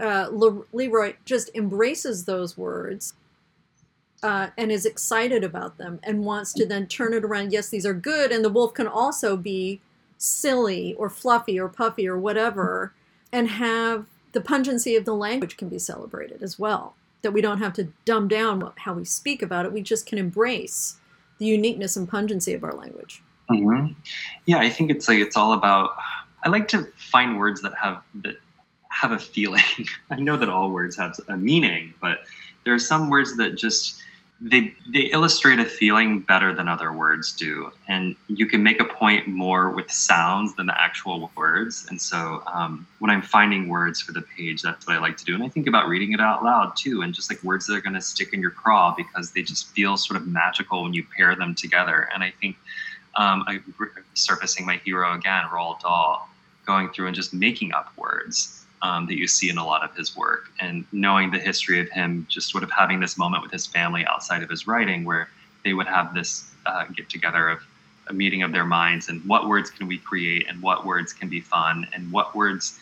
uh, 0.00 0.28
Le- 0.30 0.64
Leroy 0.72 1.14
just 1.24 1.50
embraces 1.54 2.24
those 2.24 2.56
words 2.56 3.14
uh, 4.22 4.48
and 4.56 4.70
is 4.70 4.86
excited 4.86 5.42
about 5.42 5.78
them 5.78 5.98
and 6.02 6.24
wants 6.24 6.52
to 6.54 6.66
then 6.66 6.86
turn 6.86 7.14
it 7.14 7.24
around. 7.24 7.52
Yes, 7.52 7.68
these 7.68 7.86
are 7.86 7.94
good, 7.94 8.32
and 8.32 8.44
the 8.44 8.50
wolf 8.50 8.74
can 8.74 8.86
also 8.86 9.36
be 9.36 9.80
silly 10.18 10.94
or 10.94 11.08
fluffy 11.08 11.58
or 11.58 11.68
puffy 11.68 12.06
or 12.06 12.18
whatever, 12.18 12.92
and 13.32 13.48
have 13.48 14.06
the 14.32 14.40
pungency 14.40 14.96
of 14.96 15.04
the 15.04 15.14
language 15.14 15.56
can 15.56 15.68
be 15.68 15.78
celebrated 15.78 16.42
as 16.42 16.58
well. 16.58 16.94
That 17.22 17.32
we 17.32 17.42
don't 17.42 17.58
have 17.58 17.74
to 17.74 17.88
dumb 18.04 18.28
down 18.28 18.72
how 18.76 18.94
we 18.94 19.04
speak 19.04 19.42
about 19.42 19.66
it. 19.66 19.72
We 19.72 19.82
just 19.82 20.06
can 20.06 20.16
embrace 20.16 20.96
the 21.38 21.44
uniqueness 21.46 21.96
and 21.96 22.08
pungency 22.08 22.54
of 22.54 22.64
our 22.64 22.72
language. 22.72 23.22
Mm-hmm. 23.50 23.92
Yeah, 24.46 24.58
I 24.58 24.70
think 24.70 24.90
it's 24.90 25.08
like 25.08 25.18
it's 25.18 25.36
all 25.36 25.52
about. 25.52 25.96
I 26.44 26.48
like 26.48 26.68
to 26.68 26.88
find 26.96 27.38
words 27.38 27.60
that 27.62 27.74
have 27.74 28.02
that 28.22 28.36
have 28.88 29.12
a 29.12 29.18
feeling. 29.18 29.62
I 30.10 30.16
know 30.16 30.36
that 30.36 30.48
all 30.48 30.70
words 30.70 30.96
have 30.96 31.18
a 31.28 31.36
meaning, 31.36 31.92
but 32.00 32.20
there 32.64 32.74
are 32.74 32.78
some 32.78 33.10
words 33.10 33.36
that 33.36 33.56
just 33.56 34.00
they 34.40 34.74
they 34.90 35.00
illustrate 35.00 35.58
a 35.58 35.66
feeling 35.66 36.20
better 36.20 36.54
than 36.54 36.66
other 36.66 36.92
words 36.92 37.32
do, 37.32 37.70
and 37.88 38.16
you 38.28 38.46
can 38.46 38.62
make 38.62 38.80
a 38.80 38.86
point 38.86 39.26
more 39.28 39.70
with 39.70 39.90
sounds 39.90 40.54
than 40.56 40.66
the 40.66 40.80
actual 40.80 41.30
words. 41.36 41.86
And 41.90 42.00
so, 42.00 42.42
um, 42.46 42.86
when 43.00 43.10
I'm 43.10 43.20
finding 43.20 43.68
words 43.68 44.00
for 44.00 44.12
the 44.12 44.22
page, 44.22 44.62
that's 44.62 44.86
what 44.86 44.96
I 44.96 44.98
like 44.98 45.18
to 45.18 45.24
do. 45.26 45.34
And 45.34 45.44
I 45.44 45.48
think 45.48 45.66
about 45.66 45.88
reading 45.88 46.12
it 46.12 46.20
out 46.20 46.42
loud 46.42 46.74
too, 46.74 47.02
and 47.02 47.12
just 47.12 47.30
like 47.30 47.42
words 47.42 47.66
that 47.66 47.74
are 47.74 47.82
going 47.82 47.94
to 47.94 48.00
stick 48.00 48.32
in 48.32 48.40
your 48.40 48.50
craw 48.50 48.94
because 48.96 49.32
they 49.32 49.42
just 49.42 49.68
feel 49.72 49.98
sort 49.98 50.18
of 50.18 50.26
magical 50.26 50.84
when 50.84 50.94
you 50.94 51.04
pair 51.14 51.36
them 51.36 51.54
together. 51.54 52.08
And 52.14 52.24
I 52.24 52.32
think 52.40 52.56
um, 53.16 53.44
I 53.46 53.60
surfacing 54.14 54.64
my 54.64 54.76
hero 54.84 55.14
again, 55.14 55.44
Roald 55.52 55.80
Dahl, 55.80 56.30
going 56.64 56.88
through 56.90 57.08
and 57.08 57.14
just 57.14 57.34
making 57.34 57.74
up 57.74 57.92
words 57.98 58.59
um, 58.82 59.06
that 59.06 59.16
you 59.16 59.26
see 59.26 59.50
in 59.50 59.58
a 59.58 59.64
lot 59.64 59.82
of 59.82 59.94
his 59.96 60.16
work. 60.16 60.50
And 60.60 60.84
knowing 60.92 61.30
the 61.30 61.38
history 61.38 61.80
of 61.80 61.88
him 61.90 62.26
just 62.28 62.50
sort 62.50 62.64
of 62.64 62.70
having 62.70 63.00
this 63.00 63.18
moment 63.18 63.42
with 63.42 63.52
his 63.52 63.66
family 63.66 64.04
outside 64.06 64.42
of 64.42 64.48
his 64.48 64.66
writing 64.66 65.04
where 65.04 65.28
they 65.64 65.74
would 65.74 65.86
have 65.86 66.14
this 66.14 66.50
uh, 66.66 66.84
get 66.96 67.08
together 67.08 67.48
of 67.48 67.60
a 68.08 68.12
meeting 68.12 68.42
of 68.42 68.52
their 68.52 68.64
minds 68.64 69.08
and 69.08 69.24
what 69.24 69.48
words 69.48 69.70
can 69.70 69.86
we 69.86 69.98
create 69.98 70.46
and 70.48 70.60
what 70.62 70.84
words 70.84 71.12
can 71.12 71.28
be 71.28 71.40
fun 71.40 71.86
and 71.92 72.10
what 72.10 72.34
words 72.34 72.78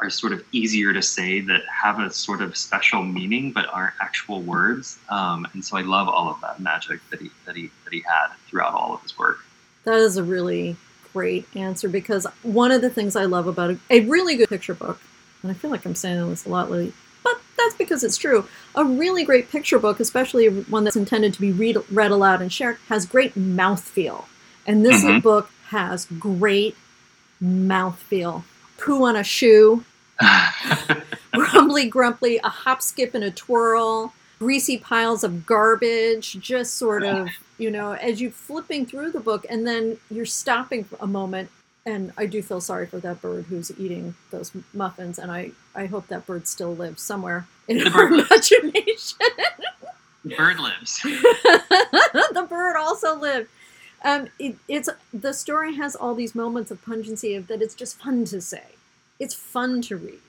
are 0.00 0.10
sort 0.10 0.32
of 0.32 0.44
easier 0.50 0.92
to 0.92 1.00
say 1.00 1.40
that 1.40 1.62
have 1.66 2.00
a 2.00 2.10
sort 2.10 2.42
of 2.42 2.56
special 2.56 3.02
meaning 3.02 3.52
but 3.52 3.66
aren't 3.72 3.94
actual 4.00 4.42
words. 4.42 4.98
Um, 5.08 5.46
and 5.52 5.64
so 5.64 5.76
I 5.76 5.82
love 5.82 6.08
all 6.08 6.28
of 6.28 6.40
that 6.40 6.60
magic 6.60 7.00
that 7.10 7.20
he 7.20 7.30
that 7.46 7.54
he 7.54 7.70
that 7.84 7.92
he 7.92 8.00
had 8.00 8.34
throughout 8.48 8.74
all 8.74 8.94
of 8.94 9.02
his 9.02 9.16
work. 9.16 9.38
That 9.84 9.96
is 9.96 10.16
a 10.16 10.24
really 10.24 10.76
great 11.12 11.46
answer 11.54 11.88
because 11.88 12.26
one 12.42 12.72
of 12.72 12.80
the 12.80 12.90
things 12.90 13.14
I 13.14 13.26
love 13.26 13.46
about 13.46 13.70
a, 13.70 13.78
a 13.88 14.00
really 14.00 14.36
good 14.36 14.48
picture 14.48 14.74
book 14.74 15.00
and 15.44 15.50
I 15.50 15.54
feel 15.54 15.70
like 15.70 15.84
I'm 15.84 15.94
saying 15.94 16.28
this 16.30 16.46
a 16.46 16.48
lot 16.48 16.70
lately, 16.70 16.94
but 17.22 17.38
that's 17.58 17.74
because 17.74 18.02
it's 18.02 18.16
true. 18.16 18.48
A 18.74 18.84
really 18.84 19.24
great 19.24 19.50
picture 19.50 19.78
book, 19.78 20.00
especially 20.00 20.48
one 20.48 20.84
that's 20.84 20.96
intended 20.96 21.34
to 21.34 21.40
be 21.40 21.52
read, 21.52 21.76
read 21.90 22.10
aloud 22.10 22.40
and 22.40 22.50
shared, 22.50 22.78
has 22.88 23.04
great 23.04 23.34
mouthfeel. 23.34 24.24
And 24.66 24.84
this 24.84 25.04
mm-hmm. 25.04 25.20
book 25.20 25.50
has 25.68 26.06
great 26.18 26.76
mouthfeel. 27.42 28.44
Poo 28.78 29.04
on 29.04 29.16
a 29.16 29.22
shoe, 29.22 29.84
grumbly 31.32 31.88
grumply, 31.88 32.40
a 32.42 32.48
hop, 32.48 32.80
skip, 32.80 33.14
and 33.14 33.22
a 33.22 33.30
twirl, 33.30 34.14
greasy 34.38 34.78
piles 34.78 35.22
of 35.22 35.44
garbage, 35.44 36.38
just 36.40 36.76
sort 36.78 37.04
of, 37.04 37.28
you 37.58 37.70
know, 37.70 37.92
as 37.92 38.22
you're 38.22 38.30
flipping 38.30 38.86
through 38.86 39.12
the 39.12 39.20
book 39.20 39.44
and 39.50 39.66
then 39.66 39.98
you're 40.10 40.24
stopping 40.24 40.88
a 41.00 41.06
moment 41.06 41.50
and 41.86 42.12
I 42.16 42.26
do 42.26 42.42
feel 42.42 42.60
sorry 42.60 42.86
for 42.86 42.98
that 43.00 43.20
bird 43.20 43.46
who's 43.46 43.70
eating 43.78 44.14
those 44.30 44.52
muffins, 44.72 45.18
and 45.18 45.30
I, 45.30 45.52
I 45.74 45.86
hope 45.86 46.08
that 46.08 46.26
bird 46.26 46.46
still 46.48 46.74
lives 46.74 47.02
somewhere 47.02 47.46
in 47.68 47.78
the 47.78 47.90
our 47.90 48.06
imagination. 48.06 49.18
the 50.24 50.34
bird 50.36 50.58
lives. 50.58 51.00
the 51.02 52.46
bird 52.48 52.76
also 52.76 53.18
lived. 53.18 53.50
Um, 54.04 54.28
it, 54.38 54.56
it's 54.68 54.88
the 55.12 55.32
story 55.32 55.74
has 55.76 55.96
all 55.96 56.14
these 56.14 56.34
moments 56.34 56.70
of 56.70 56.84
pungency 56.84 57.34
of 57.34 57.46
that 57.48 57.62
it's 57.62 57.74
just 57.74 57.98
fun 58.00 58.24
to 58.26 58.40
say. 58.40 58.64
It's 59.18 59.34
fun 59.34 59.80
to 59.82 59.96
read, 59.96 60.20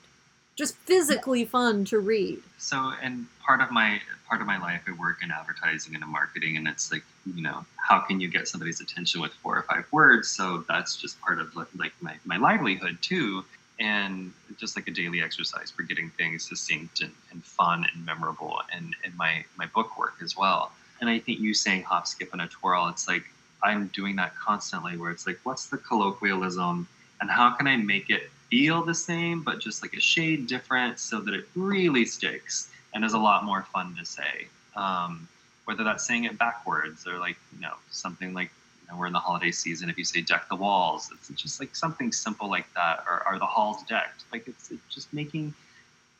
just 0.56 0.76
physically 0.78 1.46
fun 1.46 1.86
to 1.86 2.00
read. 2.00 2.42
So, 2.58 2.94
and 3.02 3.26
part 3.46 3.62
of 3.62 3.72
my 3.72 4.00
part 4.28 4.42
of 4.42 4.48
my 4.48 4.58
life, 4.58 4.82
I 4.88 4.92
work 4.94 5.22
in 5.22 5.32
advertising 5.32 5.94
and 5.94 6.04
in 6.04 6.10
marketing, 6.10 6.58
and 6.58 6.68
it's 6.68 6.92
like, 6.92 7.04
you 7.36 7.44
know, 7.44 7.66
how 7.78 8.00
can 8.00 8.20
you 8.20 8.28
get 8.28 8.48
somebody's 8.48 8.82
attention 8.82 9.22
with 9.22 9.34
four 9.34 9.58
or 9.58 9.62
five 9.64 9.86
words? 9.92 10.30
So 10.30 10.64
that's 10.68 10.96
just 10.96 11.20
part 11.22 11.40
of 11.40 11.56
like 11.56 11.94
my, 12.02 12.16
my 12.26 12.38
livelihood 12.38 12.98
too. 13.02 13.44
And 13.78 14.32
just 14.58 14.78
like 14.78 14.88
a 14.88 14.92
daily 14.92 15.22
exercise 15.22 15.70
for 15.70 15.84
getting 15.84 16.10
things 16.12 16.48
succinct 16.48 17.02
and, 17.02 17.12
and 17.32 17.44
fun 17.44 17.86
and 17.94 18.06
memorable 18.06 18.62
and 18.74 18.96
in 19.04 19.16
my, 19.18 19.44
my 19.58 19.66
book 19.66 20.00
work 20.00 20.16
as 20.24 20.38
well. 20.38 20.72
And 21.02 21.10
I 21.10 21.20
think 21.20 21.40
you 21.40 21.54
saying 21.54 21.84
hop, 21.84 22.08
skip, 22.08 22.32
and 22.32 22.42
a 22.42 22.48
twirl, 22.48 22.88
it's 22.88 23.08
like 23.08 23.24
I'm 23.62 23.88
doing 23.88 24.16
that 24.16 24.34
constantly 24.38 24.96
where 24.98 25.12
it's 25.12 25.28
like, 25.28 25.40
what's 25.44 25.68
the 25.68 25.78
colloquialism 25.78 26.88
and 27.20 27.30
how 27.30 27.52
can 27.52 27.68
I 27.68 27.76
make 27.76 28.10
it 28.10 28.30
feel 28.56 28.84
the 28.84 28.96
same, 28.96 29.42
but 29.42 29.60
just 29.60 29.82
like 29.82 29.94
a 29.96 30.00
shade 30.00 30.48
different 30.48 31.00
so 31.00 31.20
that 31.20 31.34
it 31.34 31.46
really 31.56 32.06
sticks? 32.06 32.70
and 32.96 33.04
is 33.04 33.14
a 33.14 33.20
lot 33.20 33.44
more 33.44 33.64
fun 33.74 33.96
to 34.00 34.06
say. 34.06 34.48
Um, 34.76 35.28
whether 35.66 35.84
that's 35.84 36.08
saying 36.08 36.24
it 36.24 36.38
backwards 36.38 37.06
or 37.06 37.20
like 37.20 37.38
you 37.54 37.62
know 37.62 37.74
something 37.92 38.34
like 38.34 38.50
you 38.82 38.92
know, 38.92 39.00
we're 39.00 39.08
in 39.08 39.14
the 39.14 39.20
holiday 39.20 39.52
season. 39.52 39.90
If 39.90 39.98
you 39.98 40.06
say 40.06 40.22
deck 40.22 40.48
the 40.50 40.56
walls, 40.56 41.12
it's 41.12 41.30
just 41.30 41.60
like 41.60 41.76
something 41.76 42.12
simple 42.12 42.50
like 42.50 42.72
that, 42.74 43.04
or 43.08 43.22
are 43.28 43.38
the 43.38 43.46
halls 43.46 43.84
decked? 43.84 44.24
Like 44.32 44.48
it's, 44.48 44.72
it's 44.72 44.94
just 44.94 45.14
making 45.14 45.54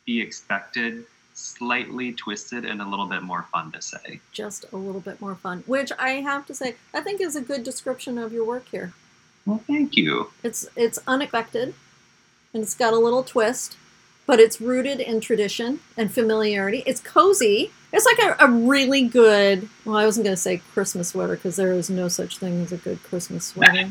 the 0.06 0.20
expected 0.20 1.06
slightly 1.34 2.12
twisted 2.12 2.64
and 2.64 2.80
a 2.80 2.88
little 2.88 3.06
bit 3.06 3.22
more 3.22 3.46
fun 3.52 3.70
to 3.72 3.82
say. 3.82 4.20
Just 4.32 4.64
a 4.72 4.76
little 4.76 5.00
bit 5.00 5.20
more 5.20 5.34
fun, 5.34 5.64
which 5.66 5.92
I 5.98 6.12
have 6.12 6.46
to 6.46 6.54
say, 6.54 6.76
I 6.94 7.00
think 7.00 7.20
is 7.20 7.36
a 7.36 7.42
good 7.42 7.62
description 7.62 8.18
of 8.18 8.32
your 8.32 8.44
work 8.44 8.68
here. 8.68 8.92
Well, 9.44 9.62
thank 9.66 9.96
you. 9.96 10.30
It's 10.42 10.68
it's 10.76 10.98
unexpected, 11.06 11.74
and 12.56 12.64
it's 12.64 12.74
got 12.74 12.92
a 12.92 12.98
little 12.98 13.22
twist 13.22 13.76
but 14.26 14.40
it's 14.40 14.60
rooted 14.60 15.00
in 15.00 15.20
tradition 15.20 15.80
and 15.96 16.12
familiarity. 16.12 16.82
It's 16.84 17.00
cozy. 17.00 17.70
It's 17.92 18.04
like 18.04 18.18
a, 18.18 18.44
a 18.44 18.50
really 18.50 19.06
good, 19.06 19.68
well, 19.84 19.96
I 19.96 20.04
wasn't 20.04 20.24
going 20.24 20.34
to 20.34 20.40
say 20.40 20.58
Christmas 20.72 21.08
sweater 21.08 21.36
because 21.36 21.56
there 21.56 21.72
is 21.72 21.88
no 21.88 22.08
such 22.08 22.38
thing 22.38 22.60
as 22.62 22.72
a 22.72 22.76
good 22.76 23.02
Christmas 23.04 23.46
sweater. 23.46 23.88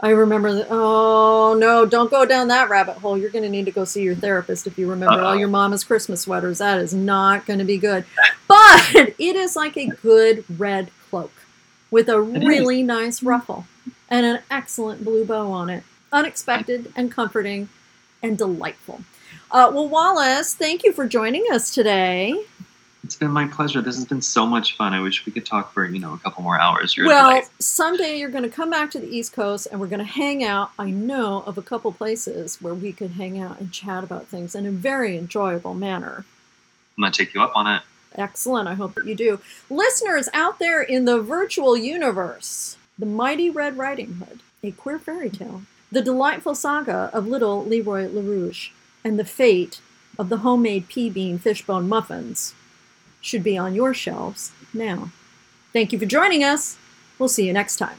I 0.00 0.10
remember 0.10 0.52
that, 0.52 0.66
oh 0.68 1.54
no, 1.54 1.86
don't 1.86 2.10
go 2.10 2.26
down 2.26 2.48
that 2.48 2.68
rabbit 2.68 2.96
hole. 2.98 3.16
You're 3.16 3.30
going 3.30 3.44
to 3.44 3.48
need 3.48 3.66
to 3.66 3.70
go 3.70 3.84
see 3.84 4.02
your 4.02 4.16
therapist 4.16 4.66
if 4.66 4.76
you 4.76 4.90
remember 4.90 5.20
Uh-oh. 5.20 5.26
all 5.26 5.36
your 5.36 5.48
mama's 5.48 5.84
Christmas 5.84 6.22
sweaters. 6.22 6.58
That 6.58 6.80
is 6.80 6.92
not 6.92 7.46
going 7.46 7.60
to 7.60 7.64
be 7.64 7.78
good. 7.78 8.04
But 8.48 8.94
it 8.94 9.36
is 9.36 9.54
like 9.54 9.76
a 9.76 9.86
good 9.86 10.44
red 10.58 10.90
cloak 11.08 11.32
with 11.92 12.08
a 12.08 12.20
really 12.20 12.82
nice 12.82 13.22
ruffle 13.22 13.66
and 14.10 14.26
an 14.26 14.40
excellent 14.50 15.04
blue 15.04 15.24
bow 15.24 15.52
on 15.52 15.70
it. 15.70 15.84
Unexpected 16.10 16.92
and 16.96 17.10
comforting 17.10 17.68
and 18.22 18.38
delightful. 18.38 19.02
Uh, 19.50 19.70
well, 19.74 19.88
Wallace, 19.88 20.54
thank 20.54 20.84
you 20.84 20.92
for 20.92 21.06
joining 21.06 21.44
us 21.52 21.74
today. 21.74 22.42
It's 23.04 23.16
been 23.16 23.32
my 23.32 23.48
pleasure. 23.48 23.82
This 23.82 23.96
has 23.96 24.04
been 24.04 24.22
so 24.22 24.46
much 24.46 24.76
fun. 24.76 24.94
I 24.94 25.00
wish 25.00 25.26
we 25.26 25.32
could 25.32 25.44
talk 25.44 25.72
for, 25.72 25.84
you 25.84 25.98
know, 25.98 26.14
a 26.14 26.18
couple 26.18 26.44
more 26.44 26.58
hours. 26.58 26.96
You're 26.96 27.06
well, 27.06 27.42
someday 27.58 28.18
you're 28.18 28.30
going 28.30 28.44
to 28.44 28.48
come 28.48 28.70
back 28.70 28.92
to 28.92 29.00
the 29.00 29.08
East 29.08 29.32
Coast 29.32 29.66
and 29.70 29.80
we're 29.80 29.88
going 29.88 29.98
to 29.98 30.04
hang 30.04 30.44
out. 30.44 30.70
I 30.78 30.90
know 30.90 31.42
of 31.44 31.58
a 31.58 31.62
couple 31.62 31.92
places 31.92 32.62
where 32.62 32.74
we 32.74 32.92
could 32.92 33.10
hang 33.12 33.40
out 33.40 33.58
and 33.58 33.72
chat 33.72 34.04
about 34.04 34.26
things 34.28 34.54
in 34.54 34.66
a 34.66 34.70
very 34.70 35.18
enjoyable 35.18 35.74
manner. 35.74 36.24
I'm 36.96 37.02
going 37.02 37.12
to 37.12 37.24
take 37.24 37.34
you 37.34 37.42
up 37.42 37.52
on 37.56 37.66
it. 37.66 37.82
Excellent. 38.14 38.68
I 38.68 38.74
hope 38.74 38.94
that 38.94 39.06
you 39.06 39.14
do. 39.16 39.40
Listeners 39.68 40.28
out 40.32 40.58
there 40.60 40.80
in 40.80 41.04
the 41.04 41.20
virtual 41.20 41.76
universe, 41.76 42.76
The 42.98 43.06
Mighty 43.06 43.50
Red 43.50 43.76
Riding 43.76 44.14
Hood, 44.14 44.40
a 44.62 44.70
queer 44.70 44.98
fairy 44.98 45.30
tale, 45.30 45.62
the 45.92 46.02
delightful 46.02 46.54
saga 46.54 47.10
of 47.12 47.28
little 47.28 47.64
Leroy 47.64 48.08
LaRouge, 48.08 48.70
and 49.04 49.18
the 49.18 49.24
fate 49.24 49.80
of 50.18 50.30
the 50.30 50.38
homemade 50.38 50.88
pea 50.88 51.10
bean 51.10 51.38
fishbone 51.38 51.86
muffins 51.86 52.54
should 53.20 53.44
be 53.44 53.58
on 53.58 53.74
your 53.74 53.92
shelves 53.92 54.52
now. 54.72 55.12
Thank 55.72 55.92
you 55.92 55.98
for 55.98 56.06
joining 56.06 56.42
us. 56.42 56.78
We'll 57.18 57.28
see 57.28 57.46
you 57.46 57.52
next 57.52 57.76
time. 57.76 57.98